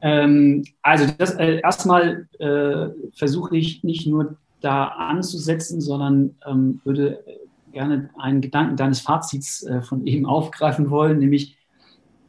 [0.00, 7.24] Ähm, also das, äh, erstmal äh, versuche ich nicht nur da anzusetzen, sondern ähm, würde
[7.72, 11.56] gerne einen Gedanken deines Fazits äh, von eben aufgreifen wollen, nämlich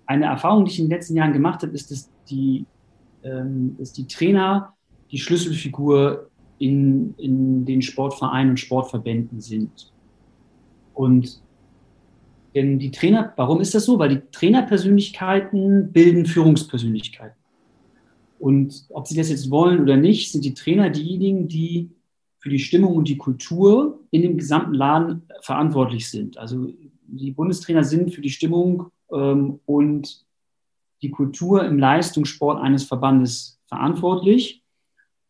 [0.06, 2.66] eine Erfahrung, die ich in den letzten Jahren gemacht habe, ist, dass die,
[3.24, 4.74] ähm, dass die Trainer
[5.12, 9.93] die Schlüsselfigur in, in den Sportvereinen und Sportverbänden sind.
[10.94, 11.42] Und
[12.56, 13.98] denn die Trainer, warum ist das so?
[13.98, 17.38] Weil die Trainerpersönlichkeiten bilden Führungspersönlichkeiten.
[18.40, 21.90] Und ob sie das jetzt wollen oder nicht, sind die Trainer diejenigen, die
[22.40, 26.38] für die Stimmung und die Kultur in dem gesamten Laden verantwortlich sind.
[26.38, 26.68] Also
[27.08, 30.26] die Bundestrainer sind für die Stimmung ähm, und
[31.02, 34.62] die Kultur im Leistungssport eines Verbandes verantwortlich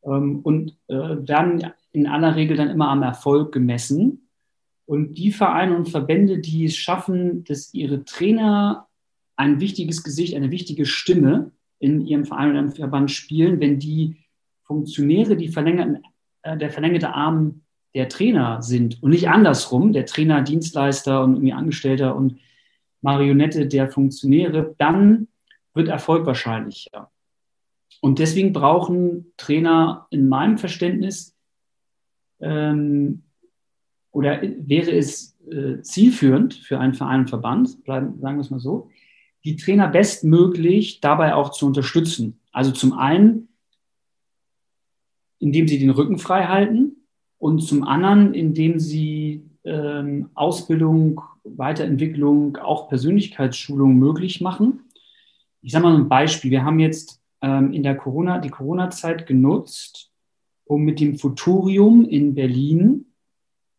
[0.03, 4.22] ähm, und äh, werden in aller Regel dann immer am Erfolg gemessen.
[4.85, 8.87] Und die Vereine und Verbände, die es schaffen, dass ihre Trainer
[9.35, 14.17] ein wichtiges Gesicht, eine wichtige Stimme in ihrem Verein oder im Verband spielen, wenn die
[14.63, 16.03] Funktionäre, die verlängerten,
[16.43, 17.61] äh, der verlängerte Arm
[17.95, 22.39] der Trainer sind und nicht andersrum, der Trainer, Dienstleister und irgendwie Angestellter und
[23.01, 25.27] Marionette der Funktionäre, dann
[25.73, 27.11] wird Erfolg wahrscheinlicher.
[28.01, 31.35] Und deswegen brauchen Trainer in meinem Verständnis
[32.39, 33.23] ähm,
[34.13, 38.59] oder wäre es äh, zielführend für einen Verein und Verband, bleiben, sagen wir es mal
[38.59, 38.89] so,
[39.43, 42.39] die Trainer bestmöglich dabei auch zu unterstützen.
[42.53, 43.49] Also zum einen,
[45.39, 47.07] indem sie den Rücken frei halten
[47.39, 54.83] und zum anderen, indem sie ähm, Ausbildung, Weiterentwicklung, auch Persönlichkeitsschulung möglich machen.
[55.61, 56.51] Ich sage mal ein Beispiel.
[56.51, 60.11] Wir haben jetzt ähm, in der Corona, die Corona-Zeit genutzt,
[60.65, 63.07] um mit dem Futurium in Berlin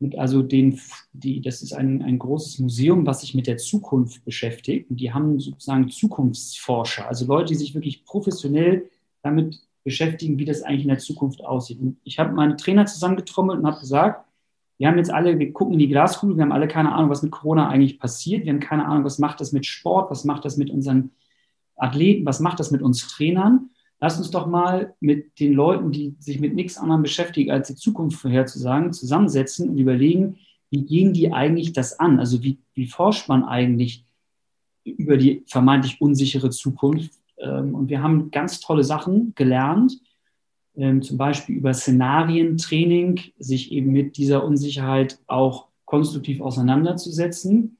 [0.05, 0.79] mit also den,
[1.12, 4.90] die, das ist ein, ein großes Museum, was sich mit der Zukunft beschäftigt.
[4.90, 8.90] Und die haben sozusagen Zukunftsforscher, also Leute, die sich wirklich professionell
[9.23, 11.81] damit beschäftigen, wie das eigentlich in der Zukunft aussieht.
[11.81, 14.29] Und ich habe meine Trainer zusammengetrommelt und habe gesagt,
[14.77, 17.23] wir haben jetzt alle, wir gucken in die Glaskugel, wir haben alle keine Ahnung, was
[17.23, 18.45] mit Corona eigentlich passiert.
[18.45, 21.12] Wir haben keine Ahnung, was macht das mit Sport, was macht das mit unseren
[21.77, 23.71] Athleten, was macht das mit uns Trainern.
[24.05, 27.75] Lass uns doch mal mit den Leuten, die sich mit nichts anderem beschäftigen, als die
[27.75, 30.37] Zukunft vorherzusagen, zusammensetzen und überlegen,
[30.69, 32.19] wie gehen die eigentlich das an?
[32.19, 34.05] Also wie, wie forscht man eigentlich
[34.85, 37.12] über die vermeintlich unsichere Zukunft?
[37.38, 39.99] Ähm, und wir haben ganz tolle Sachen gelernt,
[40.77, 47.79] ähm, zum Beispiel über Szenarientraining, sich eben mit dieser Unsicherheit auch konstruktiv auseinanderzusetzen.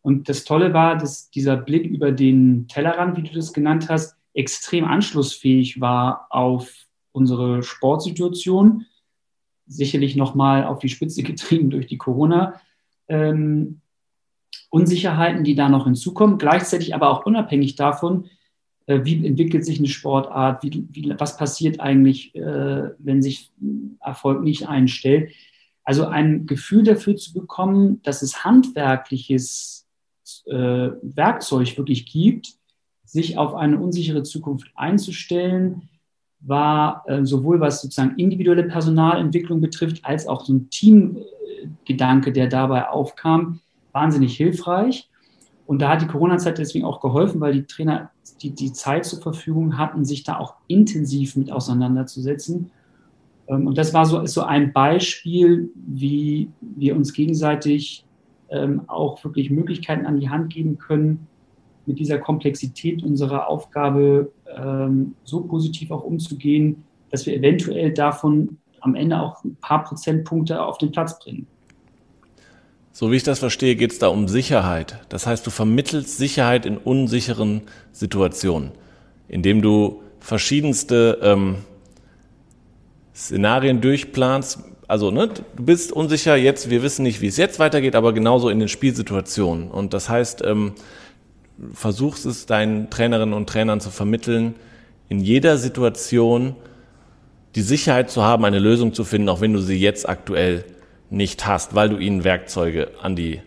[0.00, 4.16] Und das Tolle war, dass dieser Blick über den Tellerrand, wie du das genannt hast,
[4.34, 8.86] extrem anschlussfähig war auf unsere Sportsituation.
[9.66, 12.60] Sicherlich nochmal auf die Spitze getrieben durch die Corona.
[13.08, 13.80] Ähm,
[14.70, 18.28] Unsicherheiten, die da noch hinzukommen, gleichzeitig aber auch unabhängig davon,
[18.86, 23.52] äh, wie entwickelt sich eine Sportart, wie, wie, was passiert eigentlich, äh, wenn sich
[24.00, 25.30] Erfolg nicht einstellt.
[25.84, 29.86] Also ein Gefühl dafür zu bekommen, dass es handwerkliches
[30.46, 32.54] äh, Werkzeug wirklich gibt,
[33.14, 35.88] sich auf eine unsichere Zukunft einzustellen,
[36.40, 42.88] war äh, sowohl was sozusagen individuelle Personalentwicklung betrifft, als auch so ein Teamgedanke, der dabei
[42.88, 43.60] aufkam,
[43.92, 45.08] wahnsinnig hilfreich.
[45.64, 48.10] Und da hat die Corona-Zeit deswegen auch geholfen, weil die Trainer
[48.42, 52.72] die, die Zeit zur Verfügung hatten, sich da auch intensiv mit auseinanderzusetzen.
[53.46, 58.04] Ähm, und das war so, ist so ein Beispiel, wie wir uns gegenseitig
[58.50, 61.28] ähm, auch wirklich Möglichkeiten an die Hand geben können,
[61.86, 68.94] mit dieser Komplexität unserer Aufgabe ähm, so positiv auch umzugehen, dass wir eventuell davon am
[68.94, 71.46] Ende auch ein paar Prozentpunkte auf den Platz bringen.
[72.92, 75.00] So wie ich das verstehe, geht es da um Sicherheit.
[75.08, 78.70] Das heißt, du vermittelst Sicherheit in unsicheren Situationen,
[79.26, 81.56] indem du verschiedenste ähm,
[83.12, 84.60] Szenarien durchplanst.
[84.86, 88.48] Also, ne, du bist unsicher jetzt, wir wissen nicht, wie es jetzt weitergeht, aber genauso
[88.48, 89.72] in den Spielsituationen.
[89.72, 90.74] Und das heißt, ähm,
[91.72, 94.54] versuchst es deinen Trainerinnen und Trainern zu vermitteln,
[95.08, 96.56] in jeder Situation
[97.54, 100.64] die Sicherheit zu haben, eine Lösung zu finden, auch wenn du sie jetzt aktuell
[101.10, 103.40] nicht hast, weil du ihnen Werkzeuge an die,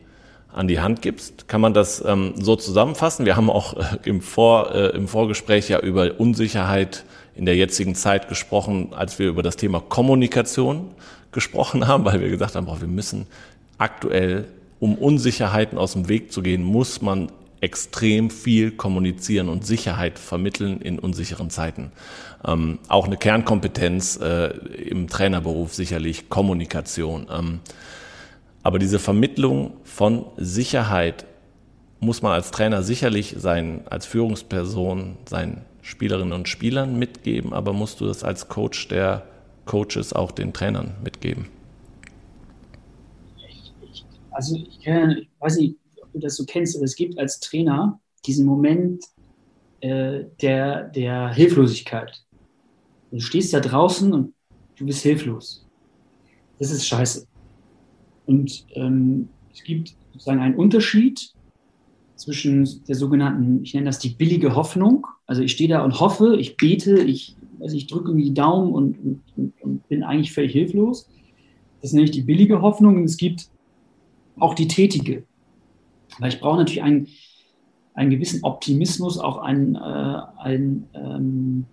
[0.53, 1.47] an die Hand gibst.
[1.47, 3.25] Kann man das ähm, so zusammenfassen?
[3.25, 7.03] Wir haben auch äh, im, Vor, äh, im Vorgespräch ja über Unsicherheit
[7.35, 10.91] in der jetzigen Zeit gesprochen, als wir über das Thema Kommunikation
[11.31, 13.27] gesprochen haben, weil wir gesagt haben, boah, wir müssen
[13.77, 14.45] aktuell,
[14.79, 20.81] um Unsicherheiten aus dem Weg zu gehen, muss man extrem viel kommunizieren und Sicherheit vermitteln
[20.81, 21.91] in unsicheren Zeiten.
[22.45, 24.47] Ähm, auch eine Kernkompetenz äh,
[24.89, 27.27] im Trainerberuf sicherlich Kommunikation.
[27.31, 27.59] Ähm,
[28.63, 31.25] aber diese Vermittlung von Sicherheit
[31.99, 38.01] muss man als Trainer sicherlich sein, als Führungsperson seinen Spielerinnen und Spielern mitgeben, aber musst
[38.01, 39.23] du das als Coach der
[39.65, 41.47] Coaches auch den Trainern mitgeben?
[44.31, 45.77] Also ich, kann, ich weiß nicht,
[46.19, 49.03] du das so kennst, aber es gibt als Trainer diesen Moment
[49.81, 52.23] äh, der, der Hilflosigkeit.
[53.11, 54.33] Du stehst da draußen und
[54.75, 55.65] du bist hilflos.
[56.59, 57.27] Das ist scheiße.
[58.25, 61.31] Und ähm, es gibt sozusagen einen Unterschied
[62.15, 65.07] zwischen der sogenannten, ich nenne das die billige Hoffnung.
[65.27, 68.73] Also ich stehe da und hoffe, ich bete, ich, also ich drücke irgendwie die Daumen
[68.73, 71.09] und, und, und bin eigentlich völlig hilflos.
[71.81, 72.97] Das nenne ich die billige Hoffnung.
[72.97, 73.49] Und es gibt
[74.39, 75.23] auch die tätige.
[76.19, 77.07] Weil ich brauche natürlich einen,
[77.93, 81.65] einen gewissen Optimismus, auch ein, äh, ein ähm,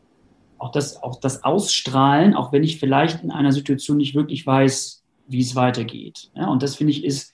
[0.59, 5.03] auch, das, auch das Ausstrahlen, auch wenn ich vielleicht in einer Situation nicht wirklich weiß,
[5.29, 6.31] wie es weitergeht.
[6.35, 7.33] Ja, und das finde ich ist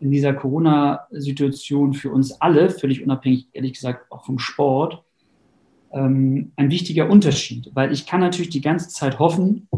[0.00, 5.02] in dieser Corona-Situation für uns alle, völlig unabhängig, ehrlich gesagt, auch vom Sport,
[5.92, 9.68] ähm, ein wichtiger Unterschied, weil ich kann natürlich die ganze Zeit hoffen,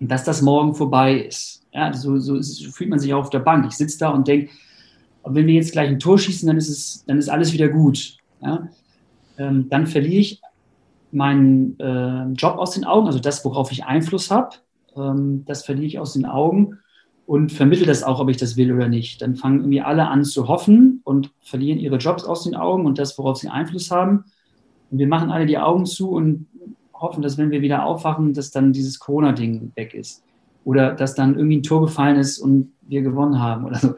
[0.00, 1.66] dass das morgen vorbei ist.
[1.72, 3.66] Ja, so, so, so fühlt man sich auch auf der Bank.
[3.68, 4.50] Ich sitze da und denke,
[5.24, 8.16] wenn wir jetzt gleich ein Tor schießen, dann ist, es, dann ist alles wieder gut.
[8.40, 8.68] Ja?
[9.38, 10.40] Ähm, dann verliere ich
[11.12, 14.56] meinen äh, Job aus den Augen, also das, worauf ich Einfluss habe,
[14.96, 16.78] ähm, das verliere ich aus den Augen
[17.26, 19.22] und vermittle das auch, ob ich das will oder nicht.
[19.22, 22.98] Dann fangen irgendwie alle an zu hoffen und verlieren ihre Jobs aus den Augen und
[22.98, 24.24] das, worauf sie Einfluss haben.
[24.90, 26.46] Und wir machen alle die Augen zu und
[26.92, 30.22] hoffen, dass wenn wir wieder aufwachen, dass dann dieses Corona-Ding weg ist.
[30.64, 33.94] Oder dass dann irgendwie ein Tor gefallen ist und wir gewonnen haben oder so.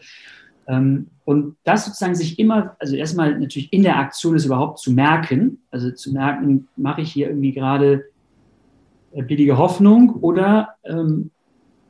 [0.66, 4.92] Ähm, und das sozusagen sich immer, also erstmal natürlich in der Aktion ist überhaupt zu
[4.92, 8.04] merken, also zu merken, mache ich hier irgendwie gerade
[9.12, 11.30] äh, billige Hoffnung oder ähm,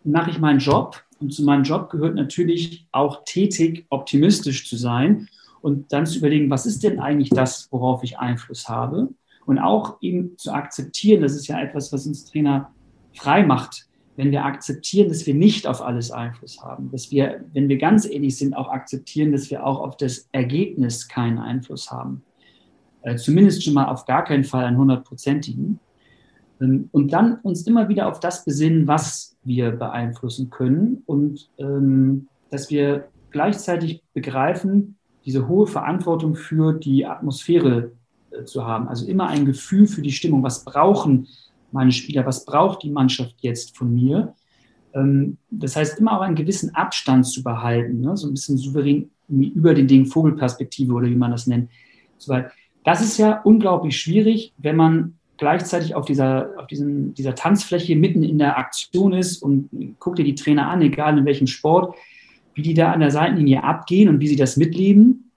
[0.04, 1.02] mache ich meinen Job?
[1.20, 5.28] Und zu meinem Job gehört natürlich auch tätig optimistisch zu sein
[5.62, 9.08] und dann zu überlegen, was ist denn eigentlich das, worauf ich Einfluss habe?
[9.46, 12.70] Und auch eben zu akzeptieren, das ist ja etwas, was uns Trainer
[13.14, 17.68] frei macht, wenn wir akzeptieren, dass wir nicht auf alles Einfluss haben, dass wir, wenn
[17.68, 22.22] wir ganz ehrlich sind, auch akzeptieren, dass wir auch auf das Ergebnis keinen Einfluss haben.
[23.03, 25.81] Äh, zumindest schon mal auf gar keinen Fall einen hundertprozentigen.
[26.61, 32.29] Ähm, und dann uns immer wieder auf das besinnen, was wir beeinflussen können und ähm,
[32.50, 37.92] dass wir gleichzeitig begreifen, diese hohe Verantwortung für die Atmosphäre
[38.31, 38.88] äh, zu haben.
[38.88, 40.42] Also immer ein Gefühl für die Stimmung.
[40.42, 41.27] Was brauchen
[41.74, 42.24] meine Spieler?
[42.24, 44.34] Was braucht die Mannschaft jetzt von mir?
[44.94, 48.16] Ähm, das heißt, immer auch einen gewissen Abstand zu behalten, ne?
[48.16, 51.70] so ein bisschen souverän über den Ding Vogelperspektive oder wie man das nennt.
[52.84, 58.22] Das ist ja unglaublich schwierig, wenn man gleichzeitig auf dieser, auf diesen, dieser Tanzfläche mitten
[58.22, 61.96] in der Aktion ist und guck dir die Trainer an, egal in welchem Sport,
[62.54, 65.30] wie die da an der Seitenlinie abgehen und wie sie das mitleben.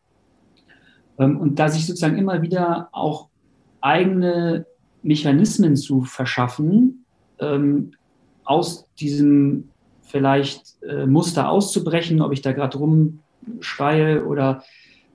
[1.18, 3.30] Ähm, und da sich sozusagen immer wieder auch
[3.82, 4.66] eigene
[5.08, 7.06] Mechanismen zu verschaffen,
[7.40, 7.92] ähm,
[8.44, 9.70] aus diesem
[10.02, 14.64] vielleicht äh, Muster auszubrechen, ob ich da gerade rumschreie oder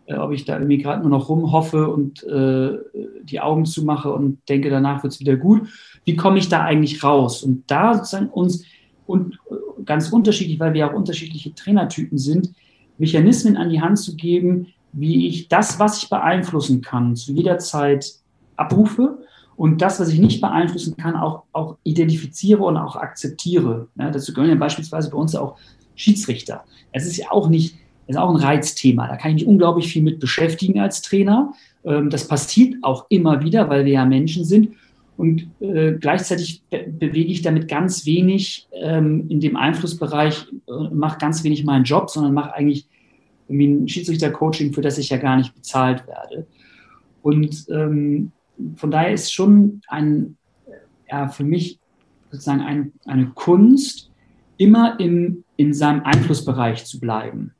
[0.06, 2.78] äh, ob ich da irgendwie gerade nur noch rumhoffe und äh,
[3.22, 5.68] die Augen zumache und denke, danach wird es wieder gut.
[6.04, 7.42] Wie komme ich da eigentlich raus?
[7.42, 8.64] Und da sozusagen uns
[9.06, 12.52] und äh, ganz unterschiedlich, weil wir auch unterschiedliche Trainertypen sind,
[12.98, 17.58] Mechanismen an die Hand zu geben, wie ich das, was ich beeinflussen kann, zu jeder
[17.58, 18.12] Zeit
[18.56, 19.21] abrufe
[19.62, 23.86] und das, was ich nicht beeinflussen kann, auch, auch identifiziere und auch akzeptiere.
[23.96, 25.56] Ja, dazu gehören ja beispielsweise bei uns auch
[25.94, 26.64] Schiedsrichter.
[26.90, 27.76] Es ist ja auch nicht
[28.08, 29.06] ist auch ein Reizthema.
[29.06, 31.52] Da kann ich mich unglaublich viel mit beschäftigen als Trainer.
[31.84, 34.70] Ähm, das passiert auch immer wieder, weil wir ja Menschen sind.
[35.16, 41.18] Und äh, gleichzeitig be bewege ich damit ganz wenig ähm, in dem Einflussbereich, äh, mache
[41.18, 42.88] ganz wenig meinen Job, sondern mache eigentlich
[43.46, 46.48] irgendwie ein Schiedsrichter-Coaching, für das ich ja gar nicht bezahlt werde.
[47.22, 48.32] Und ähm,
[48.76, 50.36] von daher ist schon ein,
[51.10, 51.78] ja, für mich
[52.30, 54.10] sozusagen ein, eine Kunst,
[54.56, 57.52] immer im, in seinem Einflussbereich zu bleiben.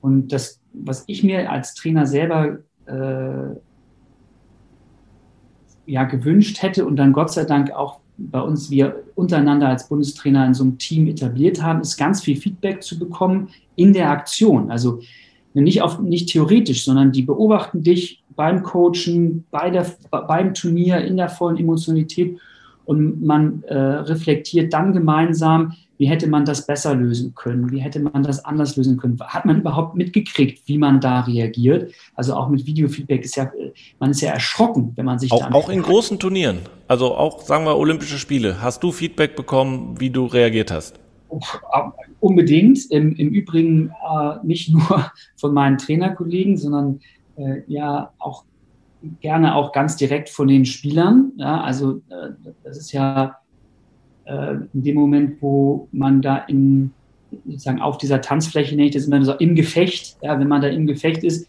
[0.00, 3.56] Und das, was ich mir als Trainer selber äh,
[5.86, 10.46] ja, gewünscht hätte und dann Gott sei Dank auch bei uns wir untereinander als Bundestrainer
[10.46, 14.70] in so einem Team etabliert haben, ist ganz viel Feedback zu bekommen in der Aktion.
[14.70, 15.00] Also
[15.52, 21.16] nicht, auf, nicht theoretisch, sondern die beobachten dich beim Coachen, bei der, beim Turnier in
[21.16, 22.38] der vollen Emotionalität
[22.84, 27.70] und man äh, reflektiert dann gemeinsam, wie hätte man das besser lösen können?
[27.70, 29.18] Wie hätte man das anders lösen können?
[29.20, 31.92] Hat man überhaupt mitgekriegt, wie man da reagiert?
[32.14, 33.50] Also auch mit Videofeedback ist ja,
[33.98, 37.64] man ist ja erschrocken, wenn man sich auch, auch in großen Turnieren, also auch sagen
[37.64, 41.00] wir Olympische Spiele, hast du Feedback bekommen, wie du reagiert hast?
[42.20, 42.90] Unbedingt.
[42.90, 47.00] Im, im Übrigen äh, nicht nur von meinen Trainerkollegen, sondern
[47.36, 48.44] äh, ja auch
[49.20, 51.32] gerne auch ganz direkt von den Spielern.
[51.36, 52.30] Ja, also äh,
[52.64, 53.36] das ist ja
[54.24, 56.92] äh, in dem Moment, wo man da in,
[57.44, 60.68] sozusagen auf dieser Tanzfläche, nenne ich das immer so, im Gefecht, ja, wenn man da
[60.68, 61.48] im Gefecht ist,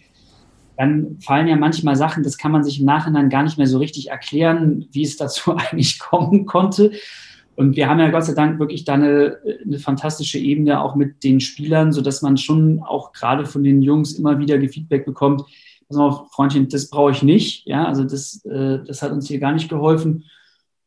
[0.77, 3.79] dann fallen ja manchmal Sachen, das kann man sich im Nachhinein gar nicht mehr so
[3.79, 6.91] richtig erklären, wie es dazu eigentlich kommen konnte.
[7.55, 11.23] Und wir haben ja Gott sei Dank wirklich da eine, eine fantastische Ebene auch mit
[11.23, 15.41] den Spielern, sodass man schon auch gerade von den Jungs immer wieder Feedback bekommt.
[15.89, 17.65] Pass auf, Freundchen, das brauche ich nicht.
[17.65, 20.25] Ja, also das, äh, das hat uns hier gar nicht geholfen.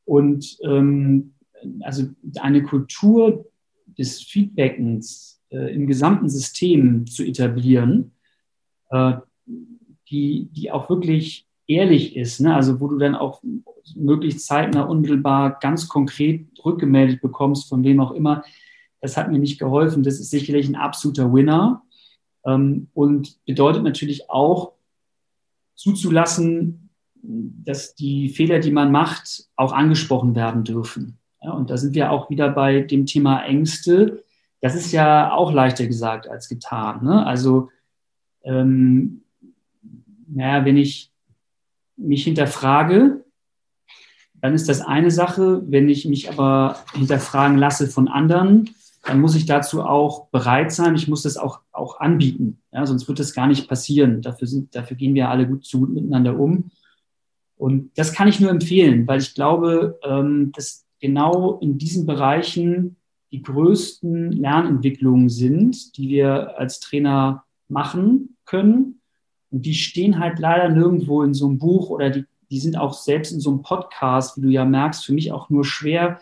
[0.05, 1.35] Und ähm,
[1.81, 2.09] also
[2.41, 3.47] eine Kultur
[3.87, 8.13] des Feedbackens äh, im gesamten System zu etablieren,
[8.91, 9.15] äh,
[10.11, 12.55] die, die auch wirklich ehrlich ist, ne?
[12.55, 13.43] also wo du dann auch
[13.95, 18.43] möglichst zeitnah unmittelbar ganz konkret rückgemeldet bekommst, von wem auch immer,
[19.01, 20.03] das hat mir nicht geholfen.
[20.03, 21.83] Das ist sicherlich ein absoluter Winner
[22.45, 24.73] ähm, und bedeutet natürlich auch
[25.81, 26.91] zuzulassen,
[27.23, 31.19] dass die Fehler, die man macht, auch angesprochen werden dürfen.
[31.43, 34.23] Ja, und da sind wir auch wieder bei dem Thema Ängste.
[34.61, 37.03] Das ist ja auch leichter gesagt als getan.
[37.03, 37.25] Ne?
[37.25, 37.71] Also,
[38.43, 39.23] ähm,
[40.29, 41.11] naja, wenn ich
[41.97, 43.25] mich hinterfrage,
[44.35, 45.63] dann ist das eine Sache.
[45.67, 48.69] Wenn ich mich aber hinterfragen lasse von anderen,
[49.05, 50.95] dann muss ich dazu auch bereit sein.
[50.95, 52.61] Ich muss das auch, auch anbieten.
[52.73, 54.21] Ja, sonst wird das gar nicht passieren.
[54.21, 56.71] Dafür, sind, dafür gehen wir alle gut zu miteinander um.
[57.57, 62.97] Und das kann ich nur empfehlen, weil ich glaube, ähm, dass genau in diesen Bereichen
[63.33, 69.01] die größten Lernentwicklungen sind, die wir als Trainer machen können.
[69.51, 72.93] Und die stehen halt leider nirgendwo in so einem Buch oder die, die sind auch
[72.93, 76.21] selbst in so einem Podcast, wie du ja merkst, für mich auch nur schwer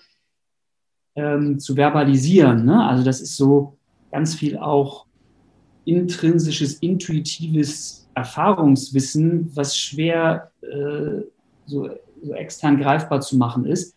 [1.19, 2.65] ähm, zu verbalisieren.
[2.65, 2.87] Ne?
[2.87, 3.77] Also das ist so
[4.13, 5.07] ganz viel auch
[5.85, 11.23] intrinsisches, intuitives Erfahrungswissen, was schwer äh,
[11.67, 11.89] so,
[12.23, 13.95] so, extern greifbar zu machen ist.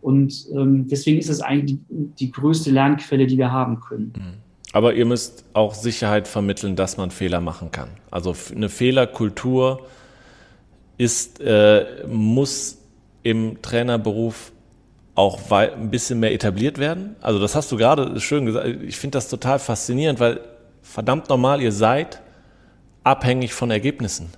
[0.00, 4.12] Und ähm, deswegen ist es eigentlich die, die, größte Lernquelle, die wir haben können.
[4.16, 4.34] Mhm.
[4.72, 7.88] Aber ihr müsst auch Sicherheit vermitteln, dass man Fehler machen kann.
[8.10, 9.86] Also eine Fehlerkultur
[10.98, 12.78] ist, äh, muss
[13.22, 14.51] im Trainerberuf
[15.14, 17.16] auch ein bisschen mehr etabliert werden.
[17.20, 18.66] Also das hast du gerade schön gesagt.
[18.66, 20.40] Ich finde das total faszinierend, weil
[20.82, 22.20] verdammt normal, ihr seid
[23.04, 24.30] abhängig von Ergebnissen.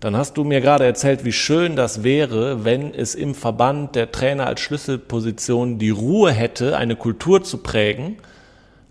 [0.00, 4.12] Dann hast du mir gerade erzählt, wie schön das wäre, wenn es im Verband der
[4.12, 8.16] Trainer als Schlüsselposition die Ruhe hätte, eine Kultur zu prägen,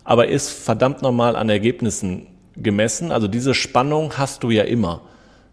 [0.04, 3.10] aber ist verdammt normal an Ergebnissen gemessen.
[3.10, 5.00] Also diese Spannung hast du ja immer.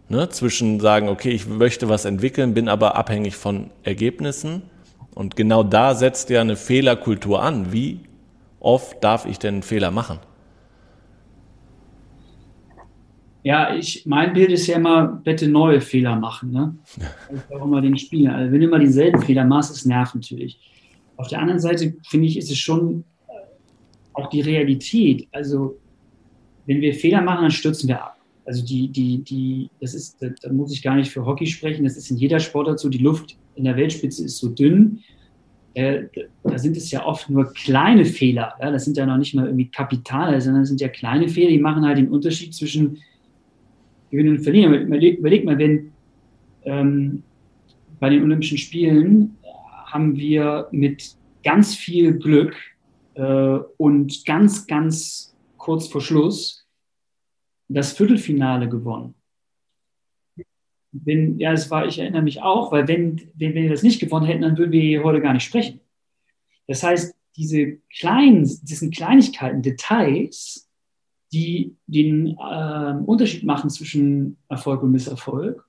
[0.10, 0.30] Ne?
[0.30, 4.64] Zwischen sagen, okay, ich möchte was entwickeln, bin aber abhängig von Ergebnissen
[5.16, 7.72] und genau da setzt ja eine Fehlerkultur an.
[7.72, 8.02] Wie
[8.60, 10.20] oft darf ich denn einen Fehler machen?
[13.44, 16.52] Ja, ich, mein Bild ist ja immer, bitte neue Fehler machen.
[16.52, 16.76] Ne?
[17.34, 18.36] Ich auch immer den Spieler.
[18.36, 20.60] Also wenn du immer denselben Fehler machst, ist nervt natürlich.
[21.16, 23.34] Auf der anderen Seite finde ich, ist es schon äh,
[24.14, 25.28] auch die Realität.
[25.32, 25.78] Also
[26.66, 28.15] wenn wir Fehler machen, dann stürzen wir ab.
[28.46, 31.98] Also die, die, die, das ist, da muss ich gar nicht für Hockey sprechen, das
[31.98, 35.00] ist in jeder Sportart so, die Luft in der Weltspitze ist so dünn,
[35.76, 36.04] äh,
[36.44, 38.54] da sind es ja oft nur kleine Fehler.
[38.62, 38.72] Ja?
[38.72, 41.60] Das sind ja noch nicht mal irgendwie Kapitale, sondern das sind ja kleine Fehler, die
[41.60, 43.00] machen halt den Unterschied zwischen
[44.10, 44.74] Gewinnen und Verlieren.
[44.74, 45.92] Überleg, überleg mal, wenn
[46.64, 47.24] ähm,
[48.00, 49.36] bei den Olympischen Spielen
[49.86, 52.56] haben wir mit ganz viel Glück
[53.16, 56.65] äh, und ganz, ganz kurz vor Schluss
[57.68, 59.16] das Viertelfinale gewonnen
[61.04, 64.00] wenn, ja, das war, ich erinnere mich auch, weil wenn, wenn, wenn wir das nicht
[64.00, 65.82] gewonnen hätten, dann würden wir hier heute gar nicht sprechen.
[66.68, 70.70] Das heißt, diese kleinen, diesen Kleinigkeiten, Details,
[71.34, 75.68] die den äh, Unterschied machen zwischen Erfolg und Misserfolg.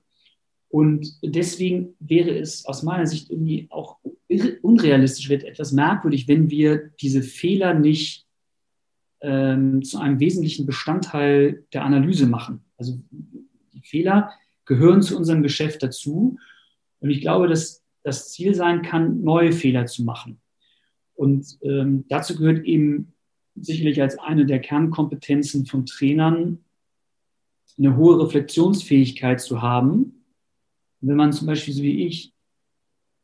[0.69, 3.97] Und deswegen wäre es aus meiner Sicht irgendwie auch
[4.61, 8.26] unrealistisch, wird etwas merkwürdig, wenn wir diese Fehler nicht
[9.21, 12.63] ähm, zu einem wesentlichen Bestandteil der Analyse machen.
[12.77, 12.99] Also
[13.73, 14.31] die Fehler
[14.65, 16.37] gehören zu unserem Geschäft dazu.
[16.99, 20.39] Und ich glaube, dass das Ziel sein kann, neue Fehler zu machen.
[21.15, 23.13] Und ähm, dazu gehört eben
[23.55, 26.59] sicherlich als eine der Kernkompetenzen von Trainern,
[27.77, 30.23] eine hohe Reflexionsfähigkeit zu haben.
[31.01, 32.33] Und wenn man zum Beispiel so wie ich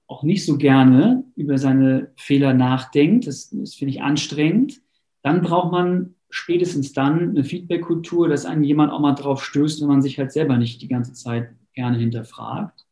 [0.07, 4.82] auch nicht so gerne über seine Fehler nachdenkt, das, das finde ich anstrengend,
[5.24, 9.88] dann braucht man spätestens dann eine Feedback-Kultur, dass einem jemand auch mal drauf stößt, wenn
[9.88, 12.86] man sich halt selber nicht die ganze Zeit gerne hinterfragt.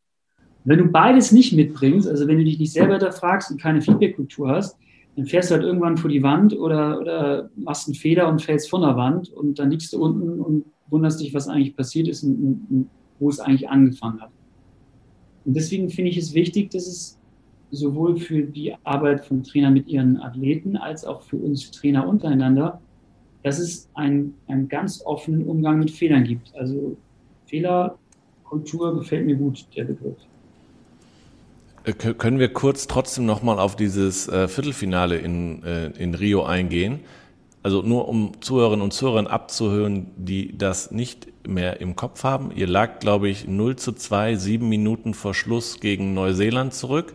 [0.64, 4.48] Wenn du beides nicht mitbringst, also wenn du dich nicht selber hinterfragst und keine Feedback-Kultur
[4.48, 4.78] hast,
[5.16, 8.70] dann fährst du halt irgendwann vor die Wand oder, oder machst einen Fehler und fällst
[8.70, 12.22] von der Wand und dann liegst du unten und wunderst dich, was eigentlich passiert ist
[12.22, 14.30] und, und, und wo es eigentlich angefangen hat.
[15.44, 17.18] Und deswegen finde ich es wichtig, dass es
[17.72, 22.80] sowohl für die Arbeit von Trainern mit ihren Athleten als auch für uns Trainer untereinander
[23.42, 26.54] dass es einen, einen ganz offenen Umgang mit Fehlern gibt.
[26.54, 26.96] Also
[27.46, 30.16] Fehlerkultur gefällt mir gut, der Begriff.
[31.84, 37.00] Äh, können wir kurz trotzdem nochmal auf dieses äh, Viertelfinale in, äh, in Rio eingehen?
[37.64, 42.50] Also nur um Zuhörerinnen und Zuhörer abzuhören, die das nicht mehr im Kopf haben.
[42.54, 47.14] Ihr lag, glaube ich, 0 zu 2, sieben Minuten vor Schluss gegen Neuseeland zurück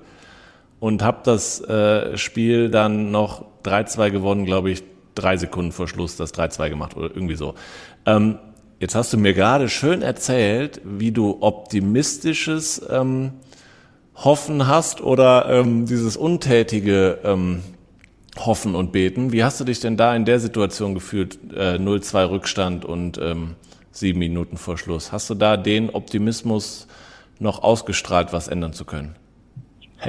[0.80, 4.84] und habt das äh, Spiel dann noch 3-2 gewonnen, glaube ich,
[5.16, 7.56] drei Sekunden vor Schluss das 3-2 gemacht oder irgendwie so.
[8.06, 8.38] Ähm,
[8.80, 13.34] jetzt hast du mir gerade schön erzählt, wie du optimistisches ähm,
[14.16, 17.64] Hoffen hast oder ähm, dieses untätige ähm,
[18.38, 19.32] hoffen und beten.
[19.32, 21.40] Wie hast du dich denn da in der Situation gefühlt?
[21.54, 23.56] Äh, 0-2 Rückstand und ähm,
[23.92, 25.12] sieben Minuten vor Schluss.
[25.12, 26.88] Hast du da den Optimismus
[27.40, 29.16] noch ausgestrahlt, was ändern zu können?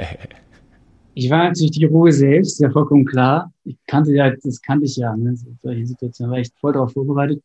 [1.19, 3.51] ich war natürlich die Ruhe selbst, ja vollkommen klar.
[3.65, 5.35] Ich kannte ja, das kannte ich ja, ne?
[5.61, 7.43] solche Situationen war ich voll darauf vorbereitet.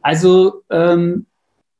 [0.00, 1.26] Also ähm,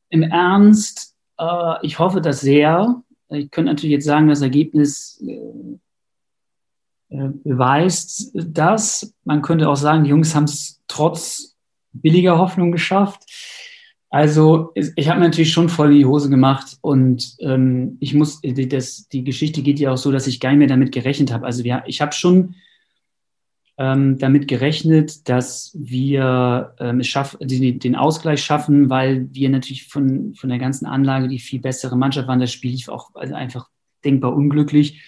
[0.09, 3.01] im Ernst, äh, ich hoffe das sehr.
[3.29, 5.77] Ich könnte natürlich jetzt sagen, das Ergebnis äh,
[7.15, 9.15] äh beweist das.
[9.25, 11.57] Man könnte auch sagen, die Jungs haben es trotz
[11.93, 13.23] billiger Hoffnung geschafft.
[14.11, 19.07] Also ich habe natürlich schon voll in die Hose gemacht und ähm, ich muss, das,
[19.09, 21.45] die Geschichte geht ja auch so, dass ich gar nicht mehr damit gerechnet habe.
[21.45, 22.55] Also wir, ich habe schon
[23.77, 29.87] ähm, damit gerechnet, dass wir ähm, es schaffen, den, den Ausgleich schaffen, weil wir natürlich
[29.89, 32.41] von, von der ganzen Anlage die viel bessere Mannschaft waren.
[32.41, 33.69] Das Spiel lief auch also einfach
[34.05, 35.03] denkbar unglücklich.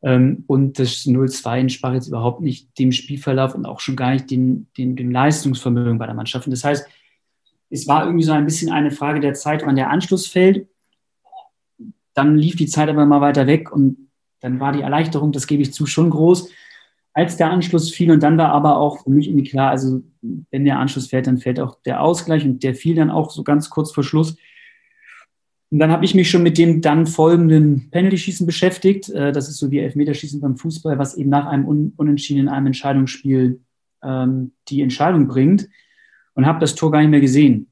[0.00, 4.30] Ähm, und das 0-2 entsprach jetzt überhaupt nicht dem Spielverlauf und auch schon gar nicht
[4.30, 6.46] den, den, dem Leistungsvermögen bei der Mannschaft.
[6.46, 6.86] Und das heißt,
[7.72, 10.68] es war irgendwie so ein bisschen eine Frage der Zeit, wann der Anschluss fällt.
[12.12, 14.10] Dann lief die Zeit aber mal weiter weg und
[14.40, 16.50] dann war die Erleichterung, das gebe ich zu, schon groß,
[17.14, 18.10] als der Anschluss fiel.
[18.10, 20.02] Und dann war aber auch für mich irgendwie klar, also
[20.50, 23.42] wenn der Anschluss fällt, dann fällt auch der Ausgleich und der fiel dann auch so
[23.42, 24.36] ganz kurz vor Schluss.
[25.70, 29.08] Und dann habe ich mich schon mit dem dann folgenden Penalty-Schießen beschäftigt.
[29.08, 32.66] Äh, das ist so wie Elfmeterschießen beim Fußball, was eben nach einem Unentschieden in einem
[32.66, 33.62] Entscheidungsspiel
[34.02, 35.70] ähm, die Entscheidung bringt
[36.34, 37.68] und habe das Tor gar nicht mehr gesehen.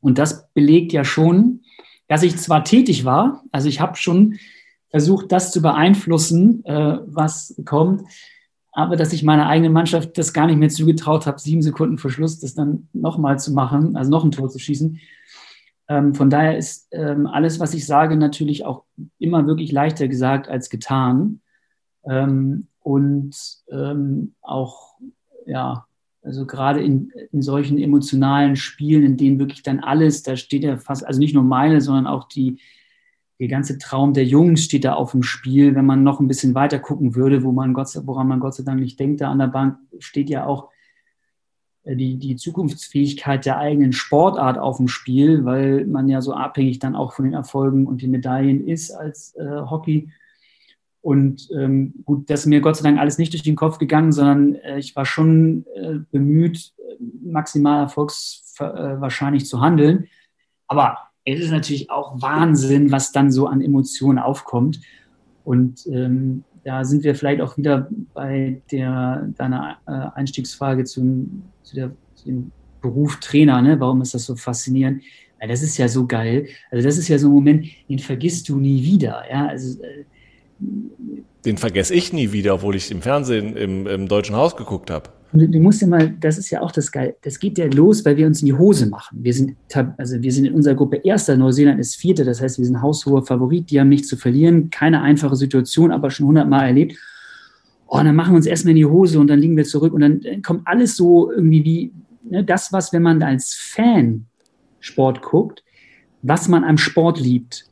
[0.00, 1.62] Und das belegt ja schon,
[2.08, 4.38] dass ich zwar tätig war, also ich habe schon
[4.90, 8.02] versucht, das zu beeinflussen, äh, was kommt,
[8.72, 12.10] aber dass ich meiner eigenen Mannschaft das gar nicht mehr zugetraut habe, sieben Sekunden vor
[12.10, 15.00] Schluss das dann nochmal zu machen, also noch ein Tor zu schießen.
[15.88, 18.84] Ähm, von daher ist ähm, alles, was ich sage, natürlich auch
[19.18, 21.40] immer wirklich leichter gesagt als getan.
[22.04, 23.34] Ähm, und
[23.70, 24.96] ähm, auch,
[25.46, 25.86] ja,
[26.24, 30.78] also gerade in, in solchen emotionalen Spielen, in denen wirklich dann alles, da steht ja
[30.78, 32.60] fast, also nicht nur meine, sondern auch die,
[33.38, 35.74] der ganze Traum der Jungs steht da auf dem Spiel.
[35.74, 38.62] Wenn man noch ein bisschen weiter gucken würde, wo man Gott, woran man Gott sei
[38.62, 40.70] Dank nicht denkt, da an der Bank steht ja auch
[41.82, 46.78] äh, die, die Zukunftsfähigkeit der eigenen Sportart auf dem Spiel, weil man ja so abhängig
[46.78, 50.08] dann auch von den Erfolgen und den Medaillen ist als äh, Hockey.
[51.04, 54.10] Und ähm, gut, das ist mir Gott sei Dank alles nicht durch den Kopf gegangen,
[54.10, 56.72] sondern äh, ich war schon äh, bemüht,
[57.22, 60.06] maximal erfolgswahrscheinlich äh, zu handeln.
[60.66, 60.96] Aber
[61.26, 64.80] es ist natürlich auch Wahnsinn, was dann so an Emotionen aufkommt.
[65.44, 71.74] Und ähm, da sind wir vielleicht auch wieder bei der, deiner äh, Einstiegsfrage zum, zu,
[71.74, 71.90] der,
[72.24, 72.50] dem
[72.80, 73.60] Beruf Trainer.
[73.60, 73.78] Ne?
[73.78, 75.02] Warum ist das so faszinierend?
[75.38, 76.46] Weil das ist ja so geil.
[76.70, 79.22] Also das ist ja so ein Moment, den vergisst du nie wieder.
[79.30, 79.48] Ja?
[79.48, 80.06] Also äh,
[81.44, 85.10] den vergesse ich nie wieder, obwohl ich im Fernsehen im, im Deutschen Haus geguckt habe.
[85.32, 87.16] Du, du, musst ja mal, das ist ja auch das Geil.
[87.22, 89.18] Das geht ja los, weil wir uns in die Hose machen.
[89.20, 89.56] Wir sind,
[89.98, 93.24] also wir sind in unserer Gruppe Erster, Neuseeland ist Vierte, das heißt, wir sind haushoher
[93.26, 94.70] Favorit, die haben nichts zu verlieren.
[94.70, 96.96] Keine einfache Situation, aber schon hundertmal erlebt.
[97.88, 100.00] Oh, dann machen wir uns erstmal in die Hose und dann liegen wir zurück und
[100.00, 101.92] dann kommt alles so irgendwie wie
[102.22, 104.26] ne, das, was, wenn man als Fan
[104.80, 105.64] Sport guckt,
[106.22, 107.66] was man am Sport liebt.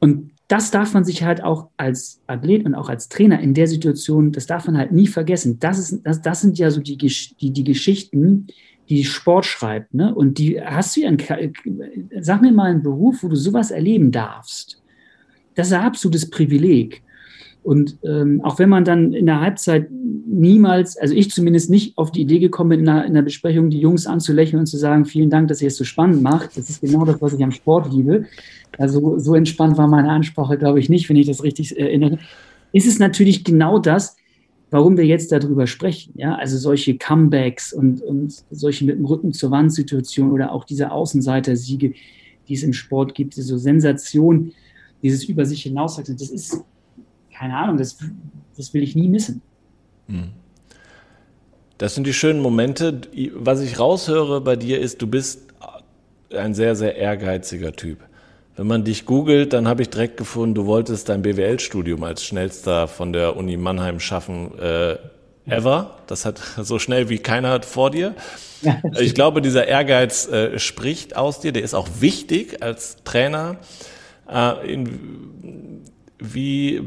[0.00, 3.66] Und das darf man sich halt auch als Athlet und auch als Trainer in der
[3.66, 5.58] Situation, das darf man halt nie vergessen.
[5.60, 8.46] Das, ist, das, das sind ja so die, die, die Geschichten,
[8.88, 9.92] die Sport schreibt.
[9.92, 10.14] Ne?
[10.14, 11.12] Und die hast du ja,
[12.20, 14.82] sag mir mal einen Beruf, wo du sowas erleben darfst.
[15.54, 17.02] Das ist ein absolutes Privileg.
[17.68, 22.10] Und ähm, auch wenn man dann in der Halbzeit niemals, also ich zumindest nicht auf
[22.10, 25.04] die Idee gekommen bin, in einer, in einer Besprechung die Jungs anzulächeln und zu sagen,
[25.04, 26.56] vielen Dank, dass ihr es so spannend macht.
[26.56, 28.24] Das ist genau das, was ich am Sport liebe.
[28.78, 32.16] Also so entspannt war meine Ansprache, glaube ich, nicht, wenn ich das richtig erinnere.
[32.72, 34.16] Ist es natürlich genau das,
[34.70, 36.14] warum wir jetzt darüber sprechen.
[36.16, 36.36] Ja?
[36.36, 40.90] Also solche Comebacks und, und solche mit dem Rücken zur Wand Situation oder auch diese
[40.90, 41.92] Außenseiter-Siege,
[42.48, 44.52] die es im Sport gibt, diese Sensation,
[45.02, 46.64] dieses über sich hinauswachsen, das ist
[47.38, 47.98] keine Ahnung, das,
[48.56, 49.42] das will ich nie missen.
[50.08, 50.30] Hm.
[51.78, 53.02] Das sind die schönen Momente.
[53.34, 55.42] Was ich raushöre bei dir ist, du bist
[56.34, 58.00] ein sehr, sehr ehrgeiziger Typ.
[58.56, 62.88] Wenn man dich googelt, dann habe ich direkt gefunden, du wolltest dein BWL-Studium als schnellster
[62.88, 64.96] von der Uni Mannheim schaffen äh,
[65.46, 65.98] ever.
[66.08, 68.16] Das hat so schnell wie keiner vor dir.
[68.98, 71.52] Ich glaube, dieser Ehrgeiz äh, spricht aus dir.
[71.52, 73.58] Der ist auch wichtig als Trainer.
[74.28, 75.84] Äh, in,
[76.18, 76.82] wie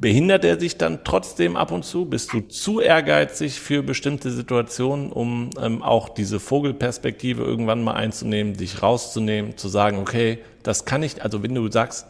[0.00, 2.06] behindert er sich dann trotzdem ab und zu?
[2.06, 8.54] Bist du zu ehrgeizig für bestimmte Situationen, um ähm, auch diese Vogelperspektive irgendwann mal einzunehmen,
[8.54, 12.06] dich rauszunehmen, zu sagen, okay, das kann ich, also wenn du sagst,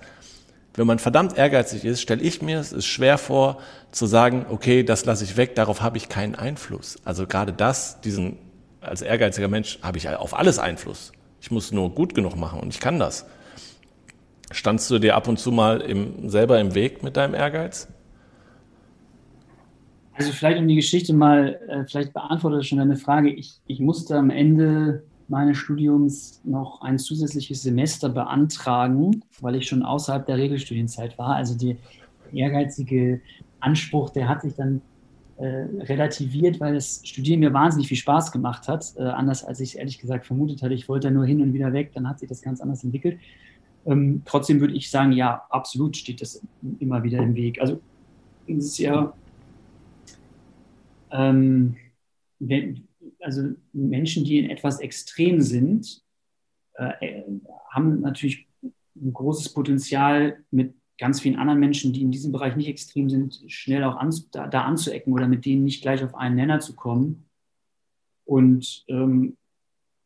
[0.74, 3.58] wenn man verdammt ehrgeizig ist, stelle ich mir es ist schwer vor,
[3.90, 6.96] zu sagen, okay, das lasse ich weg, darauf habe ich keinen Einfluss.
[7.04, 8.38] Also gerade das, diesen,
[8.80, 11.12] als ehrgeiziger Mensch habe ich auf alles Einfluss.
[11.42, 13.26] Ich muss nur gut genug machen und ich kann das.
[14.52, 17.88] Standst du dir ab und zu mal im, selber im Weg mit deinem Ehrgeiz?
[20.14, 23.30] Also vielleicht um die Geschichte mal, äh, vielleicht beantwortet schon deine Frage.
[23.30, 29.82] Ich, ich musste am Ende meines Studiums noch ein zusätzliches Semester beantragen, weil ich schon
[29.82, 31.36] außerhalb der Regelstudienzeit war.
[31.36, 31.76] Also der
[32.32, 33.20] ehrgeizige
[33.60, 34.82] Anspruch, der hat sich dann
[35.38, 38.92] äh, relativiert, weil das Studieren mir wahnsinnig viel Spaß gemacht hat.
[38.96, 40.74] Äh, anders als ich es ehrlich gesagt vermutet hatte.
[40.74, 43.18] Ich wollte da nur hin und wieder weg, dann hat sich das ganz anders entwickelt.
[43.84, 46.40] Ähm, trotzdem würde ich sagen, ja, absolut steht das
[46.78, 47.60] immer wieder im Weg.
[47.60, 47.80] Also
[48.46, 49.12] es ist ja,
[51.10, 51.76] ähm,
[52.38, 52.88] wenn,
[53.20, 56.02] also Menschen, die in etwas extrem sind,
[56.74, 57.22] äh,
[57.70, 58.46] haben natürlich
[58.96, 63.42] ein großes Potenzial, mit ganz vielen anderen Menschen, die in diesem Bereich nicht extrem sind,
[63.48, 66.74] schnell auch an, da, da, anzuecken oder mit denen nicht gleich auf einen Nenner zu
[66.74, 67.24] kommen.
[68.24, 69.36] Und ähm,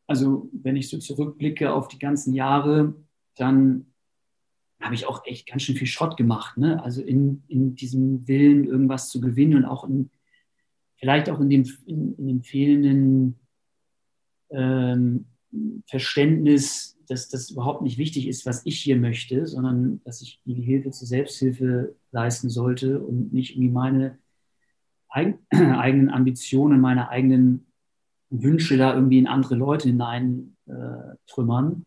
[0.07, 2.95] also wenn ich so zurückblicke auf die ganzen Jahre,
[3.37, 3.87] dann
[4.80, 6.57] habe ich auch echt ganz schön viel Schrott gemacht.
[6.59, 6.82] Ne?
[6.82, 10.11] Also in, in diesem Willen, irgendwas zu gewinnen und auch in,
[10.97, 13.37] vielleicht auch in dem, in, in dem fehlenden
[14.51, 15.26] ähm,
[15.87, 20.55] Verständnis, dass das überhaupt nicht wichtig ist, was ich hier möchte, sondern dass ich die
[20.55, 24.18] Hilfe zur Selbsthilfe leisten sollte und nicht irgendwie meine
[25.09, 27.66] eig eigenen Ambitionen, meine eigenen
[28.28, 31.86] Wünsche da irgendwie in andere Leute hinein äh, trümmern.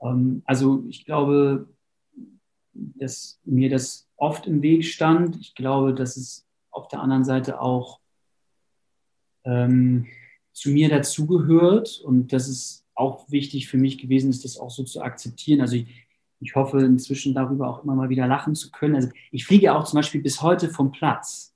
[0.00, 1.68] Ähm, also ich glaube,
[2.72, 5.36] dass mir das oft im Weg stand.
[5.40, 8.00] Ich glaube, dass es auf der anderen Seite auch
[9.44, 10.06] ähm,
[10.52, 14.82] zu mir dazugehört und dass es auch wichtig für mich gewesen ist, das auch so
[14.84, 15.60] zu akzeptieren.
[15.60, 16.06] Also ich,
[16.40, 18.96] ich hoffe inzwischen darüber auch immer mal wieder lachen zu können.
[18.96, 21.54] Also ich fliege auch zum Beispiel bis heute vom Platz.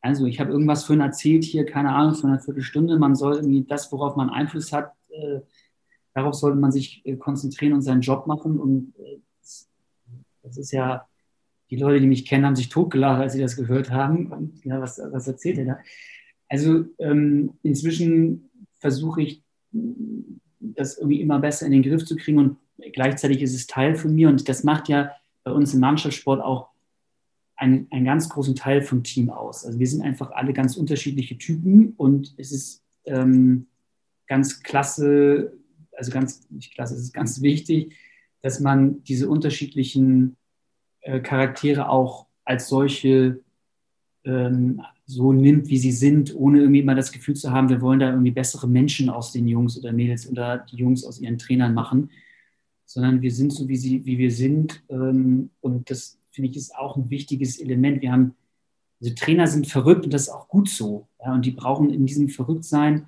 [0.00, 2.98] Also ich habe irgendwas für erzählt hier, keine Ahnung, von einer Viertelstunde.
[2.98, 5.40] Man soll irgendwie das, worauf man Einfluss hat, äh,
[6.18, 8.58] darauf sollte man sich äh, konzentrieren und seinen Job machen.
[8.58, 9.18] Und äh,
[10.42, 11.06] das, ist ja,
[11.70, 14.32] die Leute, die mich kennen, haben sich totgelacht, als sie das gehört haben.
[14.32, 15.78] Und ja, was, was erzählt er da?
[16.48, 22.56] Also ähm, inzwischen versuche ich, das irgendwie immer besser in den Griff zu kriegen und
[22.92, 25.10] gleichzeitig ist es Teil von mir und das macht ja
[25.44, 26.70] bei uns im Mannschaftssport auch
[27.56, 29.66] einen, einen ganz großen Teil vom Team aus.
[29.66, 33.66] Also wir sind einfach alle ganz unterschiedliche Typen und es ist ähm,
[34.26, 35.52] ganz klasse,
[35.98, 37.94] also ganz nicht klasse, es ist ganz wichtig,
[38.40, 40.36] dass man diese unterschiedlichen
[41.00, 43.40] äh, Charaktere auch als solche
[44.24, 48.00] ähm, so nimmt, wie sie sind, ohne irgendwie mal das Gefühl zu haben, wir wollen
[48.00, 51.74] da irgendwie bessere Menschen aus den Jungs oder Mädels oder die Jungs aus ihren Trainern
[51.74, 52.10] machen,
[52.84, 54.82] sondern wir sind so, wie, sie, wie wir sind.
[54.88, 58.02] Ähm, und das finde ich ist auch ein wichtiges Element.
[58.02, 58.34] Wir haben,
[59.00, 61.08] also Trainer sind verrückt und das ist auch gut so.
[61.24, 63.06] Ja, und die brauchen in diesem Verrücktsein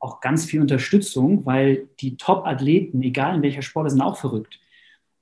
[0.00, 4.58] auch ganz viel Unterstützung, weil die Top-Athleten, egal in welcher Sport, sind auch verrückt.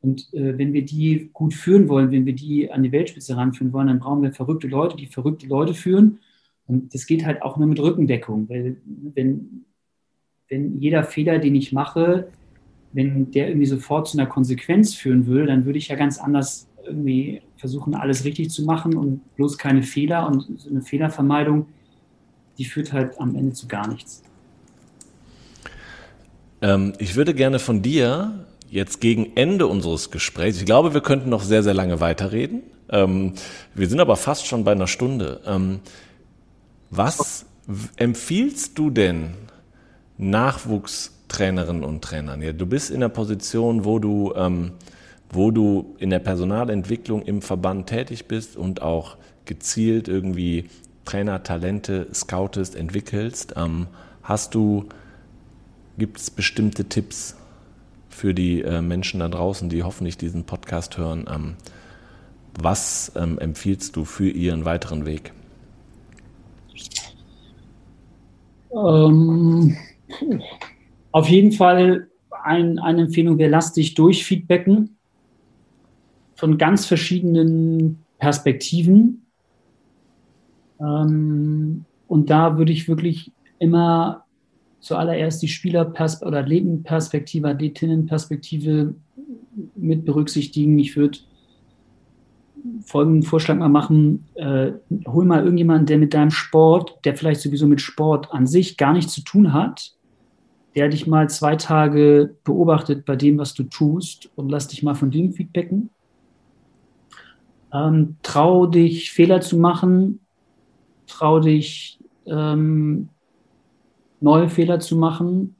[0.01, 3.73] Und äh, wenn wir die gut führen wollen, wenn wir die an die Weltspitze ranführen
[3.73, 6.21] wollen, dann brauchen wir verrückte Leute, die verrückte Leute führen.
[6.67, 8.77] Und das geht halt auch nur mit Rückendeckung, weil
[9.15, 9.65] wenn,
[10.49, 12.29] wenn jeder Fehler, den ich mache,
[12.93, 16.69] wenn der irgendwie sofort zu einer Konsequenz führen würde, dann würde ich ja ganz anders
[16.85, 20.27] irgendwie versuchen, alles richtig zu machen und bloß keine Fehler.
[20.27, 21.67] Und so eine Fehlervermeidung,
[22.57, 24.23] die führt halt am Ende zu gar nichts.
[26.63, 31.31] Ähm, ich würde gerne von dir jetzt gegen Ende unseres Gesprächs, ich glaube, wir könnten
[31.31, 32.63] noch sehr, sehr lange weiterreden.
[32.91, 33.35] Ähm,
[33.75, 35.41] wir sind aber fast schon bei einer Stunde.
[35.47, 35.81] Ähm,
[36.91, 37.47] was
[37.97, 39.35] empfiehlst du denn
[40.17, 42.43] Nachwuchstrainerinnen und Trainern?
[42.43, 44.73] Ja, du bist in der Position, wo du, ähm,
[45.31, 50.69] wo du in der Personalentwicklung im Verband tätig bist und auch gezielt irgendwie
[51.05, 53.55] Trainertalente scoutest, entwickelst.
[53.57, 53.87] Ähm,
[54.23, 54.89] hast du,
[55.99, 57.37] gibt es bestimmte Tipps,
[58.19, 61.27] für die äh, Menschen da draußen, die hoffentlich diesen Podcast hören.
[61.33, 61.55] Ähm,
[62.59, 65.33] was ähm, empfiehlst du für ihren weiteren Weg?
[68.73, 69.77] Ähm,
[71.13, 72.09] auf jeden Fall
[72.43, 74.97] ein, eine Empfehlung wäre, lass dich durchfeedbacken
[76.35, 79.27] von ganz verschiedenen Perspektiven.
[80.81, 83.31] Ähm, und da würde ich wirklich
[83.61, 84.25] immer
[84.81, 88.95] zuallererst die Spieler- oder Athletenperspektive, Athletinnenperspektive
[89.75, 90.79] mit berücksichtigen.
[90.79, 91.19] Ich würde
[92.85, 94.73] folgenden Vorschlag mal machen, äh,
[95.07, 98.93] hol mal irgendjemanden, der mit deinem Sport, der vielleicht sowieso mit Sport an sich gar
[98.93, 99.95] nichts zu tun hat,
[100.75, 104.95] der dich mal zwei Tage beobachtet bei dem, was du tust und lass dich mal
[104.95, 105.91] von dem feedbacken.
[107.73, 110.21] Ähm, trau dich, Fehler zu machen,
[111.07, 113.09] trau dich, ähm,
[114.21, 115.55] neue Fehler zu machen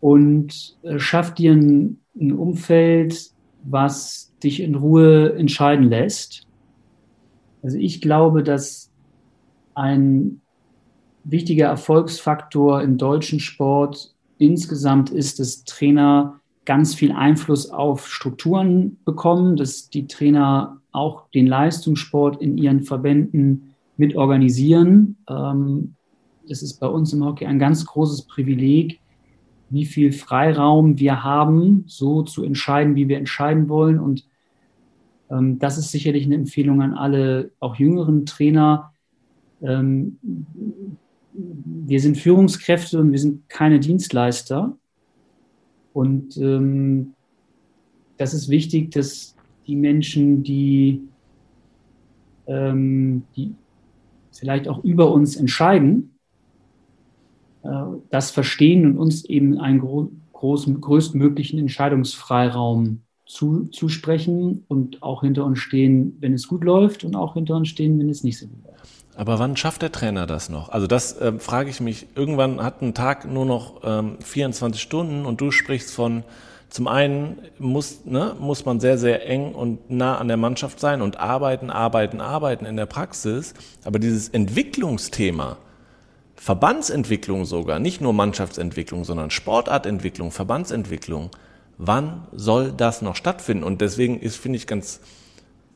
[0.00, 3.30] und äh, schaff dir ein, ein Umfeld,
[3.62, 6.46] was dich in Ruhe entscheiden lässt.
[7.62, 8.90] Also ich glaube, dass
[9.74, 10.40] ein
[11.24, 19.56] wichtiger Erfolgsfaktor im deutschen Sport insgesamt ist, dass Trainer ganz viel Einfluss auf Strukturen bekommen,
[19.56, 25.16] dass die Trainer auch den Leistungssport in ihren Verbänden mit organisieren.
[25.28, 25.94] Ähm,
[26.50, 29.00] das ist bei uns im Hockey ein ganz großes Privileg,
[29.70, 34.00] wie viel Freiraum wir haben, so zu entscheiden, wie wir entscheiden wollen.
[34.00, 34.26] Und
[35.30, 38.92] ähm, das ist sicherlich eine Empfehlung an alle, auch jüngeren Trainer.
[39.62, 40.18] Ähm,
[41.32, 44.76] wir sind Führungskräfte und wir sind keine Dienstleister.
[45.92, 47.14] Und ähm,
[48.16, 49.36] das ist wichtig, dass
[49.68, 51.02] die Menschen, die,
[52.48, 53.54] ähm, die
[54.32, 56.10] vielleicht auch über uns entscheiden,
[57.62, 65.44] das verstehen und uns eben einen gro großen, größtmöglichen Entscheidungsfreiraum zu, zusprechen und auch hinter
[65.44, 68.46] uns stehen, wenn es gut läuft und auch hinter uns stehen, wenn es nicht so
[68.46, 68.80] gut läuft.
[69.16, 70.70] Aber wann schafft der Trainer das noch?
[70.70, 72.06] Also das äh, frage ich mich.
[72.14, 76.24] Irgendwann hat ein Tag nur noch ähm, 24 Stunden und du sprichst von,
[76.70, 81.02] zum einen muss, ne, muss man sehr, sehr eng und nah an der Mannschaft sein
[81.02, 83.54] und arbeiten, arbeiten, arbeiten in der Praxis.
[83.84, 85.58] Aber dieses Entwicklungsthema,
[86.40, 91.28] Verbandsentwicklung sogar, nicht nur Mannschaftsentwicklung, sondern Sportartentwicklung, Verbandsentwicklung,
[91.76, 93.62] wann soll das noch stattfinden?
[93.62, 95.00] Und deswegen ist, finde ich, ganz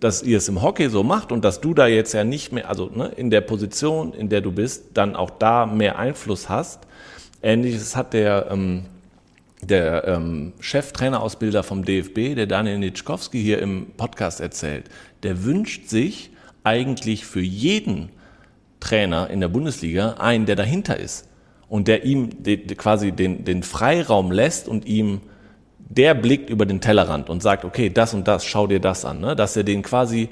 [0.00, 2.68] dass ihr es im Hockey so macht und dass du da jetzt ja nicht mehr,
[2.68, 6.80] also ne, in der Position, in der du bist, dann auch da mehr Einfluss hast.
[7.42, 8.84] Ähnliches hat der, ähm,
[9.60, 14.88] der ähm, Cheftrainerausbilder vom DFB, der Daniel Nitschkowski, hier im Podcast erzählt.
[15.22, 16.30] Der wünscht sich
[16.64, 18.08] eigentlich für jeden
[18.84, 21.26] Trainer in der Bundesliga einen, der dahinter ist
[21.68, 22.30] und der ihm
[22.76, 25.22] quasi den, den Freiraum lässt und ihm
[25.78, 29.20] der blickt über den Tellerrand und sagt, okay, das und das, schau dir das an,
[29.20, 29.36] ne?
[29.36, 30.28] dass er den quasi,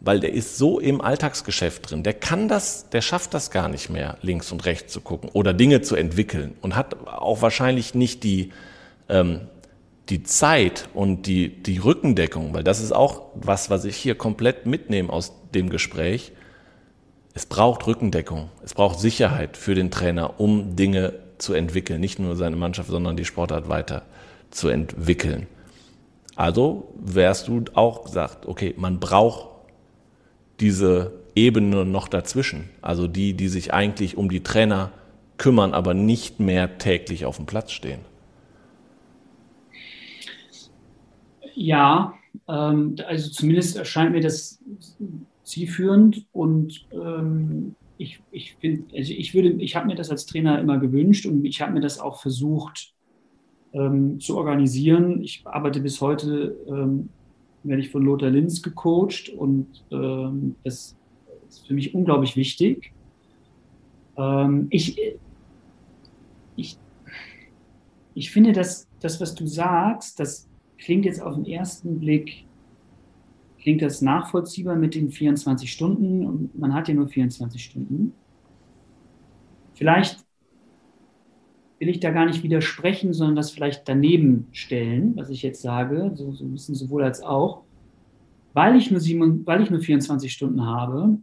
[0.00, 3.90] weil der ist so im Alltagsgeschäft drin, der kann das, der schafft das gar nicht
[3.90, 8.22] mehr, links und rechts zu gucken oder Dinge zu entwickeln und hat auch wahrscheinlich nicht
[8.24, 8.50] die,
[9.08, 9.48] ähm,
[10.08, 14.66] die Zeit und die, die Rückendeckung, weil das ist auch was, was ich hier komplett
[14.66, 16.32] mitnehme aus dem Gespräch.
[17.36, 22.36] Es braucht Rückendeckung, es braucht Sicherheit für den Trainer, um Dinge zu entwickeln, nicht nur
[22.36, 24.02] seine Mannschaft, sondern die Sportart weiter
[24.50, 25.48] zu entwickeln.
[26.36, 29.48] Also wärst du auch gesagt, okay, man braucht
[30.60, 32.70] diese Ebene noch dazwischen.
[32.80, 34.92] Also die, die sich eigentlich um die Trainer
[35.36, 38.00] kümmern, aber nicht mehr täglich auf dem Platz stehen.
[41.54, 42.14] Ja,
[42.48, 44.60] ähm, also zumindest erscheint mir das
[45.44, 50.58] zielführend und ähm, ich, ich finde, also ich würde, ich habe mir das als Trainer
[50.60, 52.92] immer gewünscht und ich habe mir das auch versucht
[53.72, 55.22] ähm, zu organisieren.
[55.22, 57.08] Ich arbeite bis heute, ähm,
[57.62, 60.96] werde ich von Lothar Linz gecoacht und ähm, das
[61.48, 62.92] ist für mich unglaublich wichtig.
[64.16, 64.98] Ähm, ich,
[66.56, 66.78] ich,
[68.14, 72.43] ich finde, dass das, was du sagst, das klingt jetzt auf den ersten Blick,
[73.64, 78.12] klingt das nachvollziehbar mit den 24 Stunden und man hat ja nur 24 Stunden.
[79.72, 80.22] Vielleicht
[81.78, 86.12] will ich da gar nicht widersprechen, sondern das vielleicht daneben stellen, was ich jetzt sage,
[86.14, 87.64] so, so ein bisschen sowohl als auch.
[88.52, 91.18] Weil ich, nur sieben, weil ich nur 24 Stunden habe,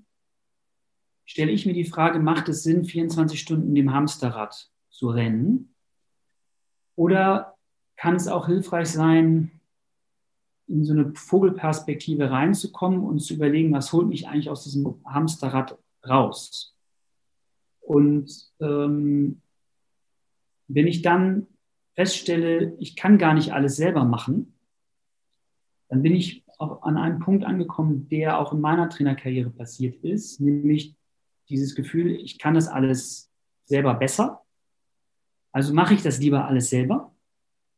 [1.25, 5.75] stelle ich mir die Frage, macht es Sinn, 24 Stunden dem Hamsterrad zu rennen?
[6.95, 7.55] Oder
[7.97, 9.60] kann es auch hilfreich sein,
[10.67, 15.77] in so eine Vogelperspektive reinzukommen und zu überlegen, was holt mich eigentlich aus diesem Hamsterrad
[16.07, 16.75] raus?
[17.81, 19.41] Und ähm,
[20.67, 21.47] wenn ich dann
[21.95, 24.53] feststelle, ich kann gar nicht alles selber machen,
[25.89, 30.39] dann bin ich auch an einem Punkt angekommen, der auch in meiner Trainerkarriere passiert ist,
[30.39, 30.95] nämlich
[31.49, 33.29] dieses Gefühl, ich kann das alles
[33.65, 34.41] selber besser.
[35.51, 37.13] Also mache ich das lieber alles selber.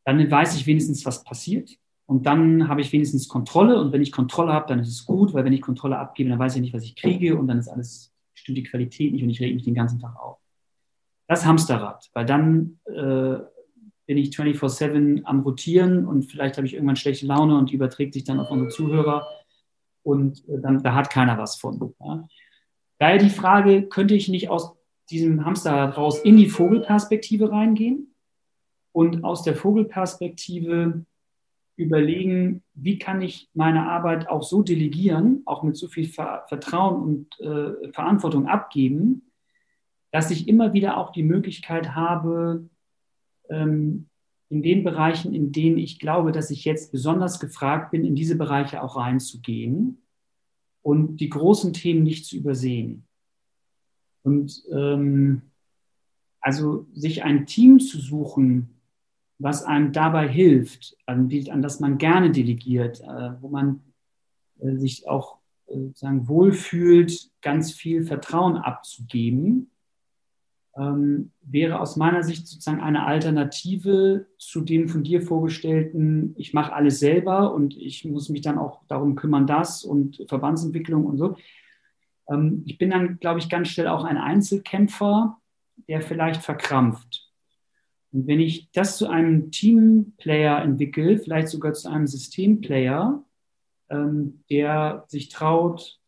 [0.05, 1.71] Dann weiß ich wenigstens, was passiert.
[2.06, 3.80] Und dann habe ich wenigstens Kontrolle.
[3.80, 6.39] Und wenn ich Kontrolle habe, dann ist es gut, weil wenn ich Kontrolle abgebe, dann
[6.39, 7.38] weiß ich nicht, was ich kriege.
[7.38, 10.16] Und dann ist alles, stimmt die Qualität nicht und ich rege mich den ganzen Tag
[10.20, 10.43] auf
[11.28, 13.39] das Hamsterrad, weil dann äh,
[14.06, 18.14] bin ich 24-7 am Rotieren und vielleicht habe ich irgendwann schlechte Laune und die überträgt
[18.14, 19.26] sich dann auf unsere Zuhörer
[20.04, 21.93] und äh, dann, da hat keiner was von.
[21.99, 22.28] Ja.
[22.99, 24.76] Daher die Frage, könnte ich nicht aus
[25.10, 28.14] diesem Hamsterrad raus in die Vogelperspektive reingehen
[28.91, 31.06] und aus der Vogelperspektive
[31.76, 37.39] überlegen, wie kann ich meine Arbeit auch so delegieren, auch mit so viel Vertrauen und
[37.39, 39.32] äh, Verantwortung abgeben,
[40.11, 42.69] dass ich immer wieder auch die Möglichkeit habe,
[43.49, 44.09] ähm,
[44.49, 48.38] in den Bereichen, in denen ich glaube, dass ich jetzt besonders gefragt bin, in diese
[48.38, 50.03] Bereiche auch reinzugehen
[50.84, 53.07] und die großen Themen nicht zu übersehen.
[54.21, 55.41] Und ähm,
[56.39, 58.69] also sich ein Team zu suchen,
[59.39, 63.81] was einem dabei hilft, an, die, an das man gerne delegiert, äh, wo man
[64.59, 69.71] äh, sich auch äh, sozusagen wohlfühlt, ganz viel Vertrauen abzugeben,
[70.75, 76.73] ähm, wäre aus meiner Sicht sozusagen eine Alternative zu dem von dir vorgestellten, ich mache
[76.73, 81.36] alles selber und ich muss mich dann auch darum kümmern, das und Verbandsentwicklung und so.
[82.29, 85.38] Ähm, ich bin dann, glaube ich, ganz schnell auch ein Einzelkämpfer,
[85.88, 87.22] der vielleicht verkrampft.
[88.14, 93.24] Und wenn ich das zu einem Teamplayer entwickle, vielleicht sogar zu einem Systemplayer,
[93.89, 95.99] ähm, der sich traut,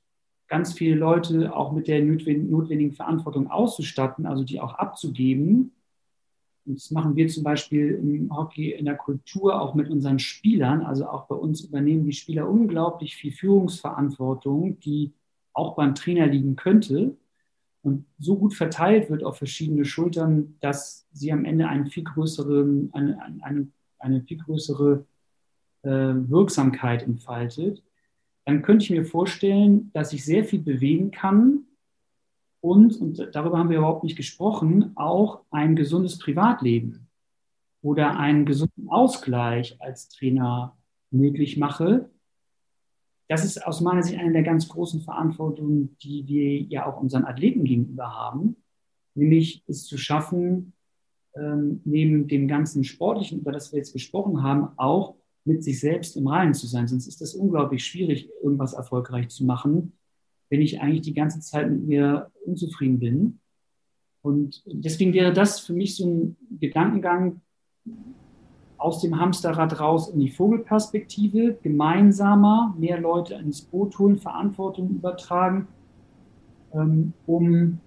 [0.47, 5.72] ganz viele Leute auch mit der notwendigen Verantwortung auszustatten, also die auch abzugeben.
[6.68, 10.82] Und das machen wir zum Beispiel im Hockey in der Kultur auch mit unseren Spielern.
[10.82, 15.14] Also auch bei uns übernehmen die Spieler unglaublich viel Führungsverantwortung, die
[15.53, 17.18] auch beim Trainer liegen könnte
[17.86, 22.90] und so gut verteilt wird auf verschiedene Schultern, dass sie am Ende eine viel größere,
[22.92, 23.68] eine, eine,
[24.00, 25.06] eine viel größere
[25.84, 27.84] äh, Wirksamkeit entfaltet
[28.46, 31.66] dann könnte ich mir vorstellen, dass ich sehr viel bewegen kann
[32.62, 37.08] und, und darüber haben wir überhaupt nicht gesprochen, auch ein gesundes Privatleben
[37.82, 40.78] oder einen gesunden Ausgleich als Trainer
[41.12, 42.10] möglich mache.
[43.28, 47.26] Das ist aus meiner Sicht eine der ganz großen Verantwortungen, die wir ja auch unseren
[47.26, 48.57] Athleten gegenüber haben,
[49.15, 50.73] nämlich es zu schaffen,
[51.36, 56.15] ähm, neben dem ganzen Sportlichen, über das wir jetzt gesprochen haben, auch mit sich selbst
[56.17, 56.88] im Reinen zu sein.
[56.88, 59.93] Sonst ist es unglaublich schwierig, irgendwas erfolgreich zu machen,
[60.49, 63.39] wenn ich eigentlich die ganze Zeit mit mir unzufrieden bin.
[64.21, 67.41] Und deswegen wäre das für mich so ein Gedankengang
[68.78, 75.67] aus dem Hamsterrad raus in die Vogelperspektive, gemeinsamer, mehr Leute ins Boot holen, Verantwortung übertragen,
[76.73, 77.80] ähm, um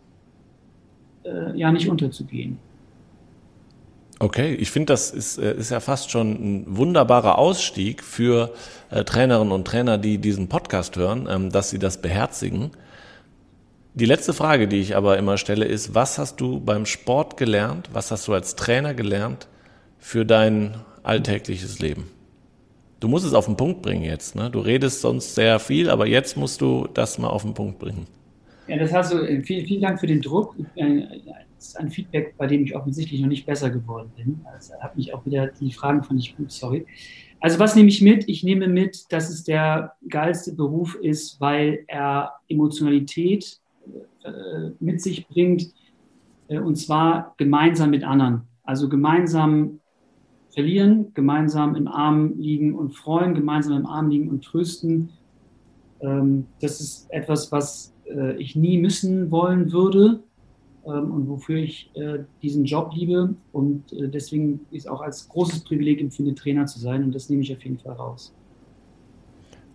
[1.24, 2.58] äh, ja nicht unterzugehen.
[4.20, 8.52] Okay, ich finde, das ist, äh, ist ja fast schon ein wunderbarer Ausstieg für
[8.90, 12.72] äh, Trainerinnen und Trainer, die diesen Podcast hören, ähm, dass sie das beherzigen.
[13.94, 17.90] Die letzte Frage, die ich aber immer stelle, ist, was hast du beim Sport gelernt,
[17.92, 19.48] was hast du als Trainer gelernt
[19.98, 22.04] für dein alltägliches Leben?
[23.00, 24.34] Du musst es auf den Punkt bringen jetzt.
[24.34, 24.50] Ne?
[24.50, 28.06] Du redest sonst sehr viel, aber jetzt musst du das mal auf den Punkt bringen.
[28.66, 29.18] Ja, das hast du.
[29.18, 30.54] Äh, vielen, vielen Dank für den Druck.
[30.74, 31.02] Äh,
[31.56, 34.40] das ist ein Feedback, bei dem ich offensichtlich noch nicht besser geworden bin.
[34.52, 36.86] Also habe mich auch wieder, die Fragen fand ich gut, sorry.
[37.40, 38.28] Also was nehme ich mit?
[38.28, 43.58] Ich nehme mit, dass es der geilste Beruf ist, weil er Emotionalität
[44.24, 45.72] äh, mit sich bringt,
[46.48, 48.42] äh, und zwar gemeinsam mit anderen.
[48.64, 49.80] Also gemeinsam
[50.58, 55.10] verlieren, gemeinsam im Arm liegen und freuen, gemeinsam im Arm liegen und trösten.
[56.00, 60.18] Ähm, das ist etwas, was äh, ich nie missen wollen würde
[60.84, 63.36] ähm, und wofür ich äh, diesen Job liebe.
[63.52, 67.04] Und äh, deswegen ist auch als großes Privileg empfinde, Trainer zu sein.
[67.04, 68.34] Und das nehme ich auf jeden Fall raus.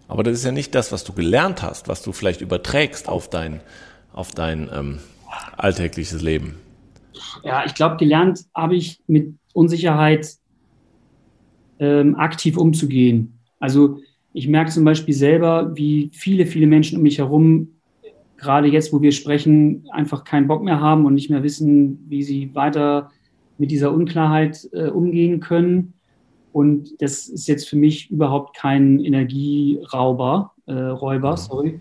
[0.09, 3.29] Aber das ist ja nicht das, was du gelernt hast, was du vielleicht überträgst auf
[3.29, 3.61] dein,
[4.11, 4.99] auf dein ähm,
[5.55, 6.55] alltägliches Leben.
[7.41, 10.42] Ja, ich glaube, gelernt habe ich mit Unsicherheit
[11.79, 13.33] ähm, aktiv umzugehen.
[13.59, 13.99] Also
[14.33, 17.69] ich merke zum Beispiel selber, wie viele, viele Menschen um mich herum
[18.37, 22.23] gerade jetzt, wo wir sprechen, einfach keinen Bock mehr haben und nicht mehr wissen, wie
[22.23, 23.09] sie weiter
[23.57, 25.93] mit dieser Unklarheit äh, umgehen können.
[26.51, 31.37] Und das ist jetzt für mich überhaupt kein Energierauber, äh, Räuber, mhm.
[31.37, 31.79] sorry.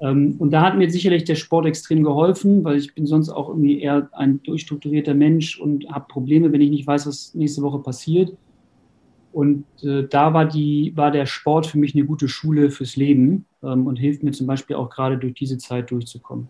[0.00, 3.48] Ähm, und da hat mir sicherlich der Sport extrem geholfen, weil ich bin sonst auch
[3.48, 7.78] irgendwie eher ein durchstrukturierter Mensch und habe Probleme, wenn ich nicht weiß, was nächste Woche
[7.78, 8.36] passiert.
[9.36, 13.44] Und äh, da war, die, war der Sport für mich eine gute Schule fürs Leben
[13.62, 16.48] ähm, und hilft mir zum Beispiel auch gerade durch diese Zeit durchzukommen.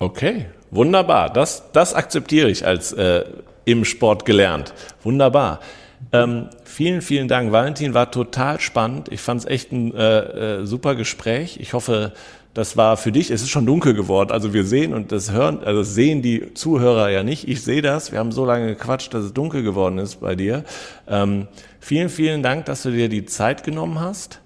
[0.00, 1.32] Okay, wunderbar.
[1.32, 3.24] Das, das akzeptiere ich als äh,
[3.64, 4.74] im Sport gelernt.
[5.04, 5.60] Wunderbar.
[6.12, 7.94] Ähm, vielen, vielen Dank, Valentin.
[7.94, 9.08] War total spannend.
[9.10, 11.58] Ich fand es echt ein äh, äh, super Gespräch.
[11.60, 12.12] Ich hoffe,
[12.54, 14.32] das war für dich, es ist schon dunkel geworden.
[14.32, 17.46] Also wir sehen und das hören, also das sehen die Zuhörer ja nicht.
[17.46, 18.10] Ich sehe das.
[18.10, 20.64] Wir haben so lange gequatscht, dass es dunkel geworden ist bei dir.
[21.06, 21.46] Ähm,
[21.78, 24.40] vielen, vielen Dank, dass du dir die Zeit genommen hast.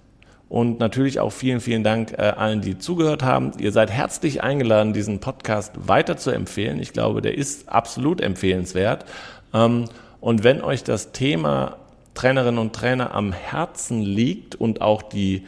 [0.48, 3.52] Und natürlich auch vielen, vielen Dank äh, allen, die zugehört haben.
[3.58, 6.78] Ihr seid herzlich eingeladen, diesen Podcast weiter zu empfehlen.
[6.78, 9.06] Ich glaube, der ist absolut empfehlenswert.
[9.54, 9.86] Ähm,
[10.22, 11.76] und wenn euch das Thema
[12.14, 15.44] Trainerinnen und Trainer am Herzen liegt und auch die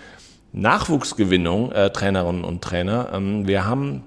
[0.53, 3.11] Nachwuchsgewinnung äh, Trainerinnen und Trainer.
[3.13, 4.03] Ähm, wir haben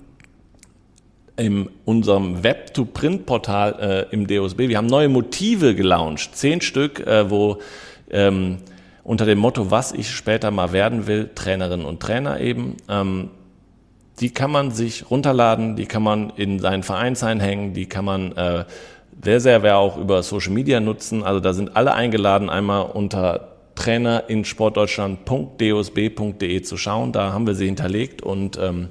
[1.38, 7.59] in unserem Web-to-Print-Portal äh, im DOSB, wir haben neue Motive gelauncht, zehn Stück, äh, wo
[8.09, 8.57] ähm,
[9.03, 13.30] unter dem Motto, was ich später mal werden will, Trainerinnen und Trainer eben, ähm,
[14.20, 18.32] die kann man sich runterladen, die kann man in seinen Verein einhängen, die kann man
[18.32, 18.65] äh,
[19.24, 21.24] sehr, sehr wer auch über Social Media nutzen.
[21.24, 27.11] Also da sind alle eingeladen, einmal unter Trainer in sportdeutschland.dosb.de zu schauen.
[27.11, 28.89] Da haben wir sie hinterlegt und ähm,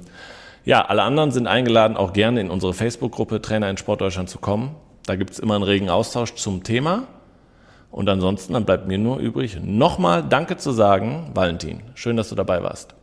[0.65, 4.75] ja, alle anderen sind eingeladen, auch gerne in unsere Facebook-Gruppe Trainer in Sportdeutschland zu kommen.
[5.05, 7.07] Da gibt's immer einen regen Austausch zum Thema.
[7.89, 11.83] Und ansonsten, dann bleibt mir nur übrig, nochmal Danke zu sagen, Valentin.
[11.95, 12.95] Schön, dass du dabei warst.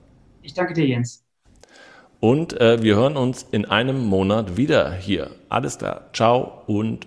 [0.42, 1.24] Ich danke dir, Jens.
[2.20, 5.30] Und äh, wir hören uns in einem Monat wieder hier.
[5.48, 6.10] Alles klar.
[6.12, 7.06] Ciao und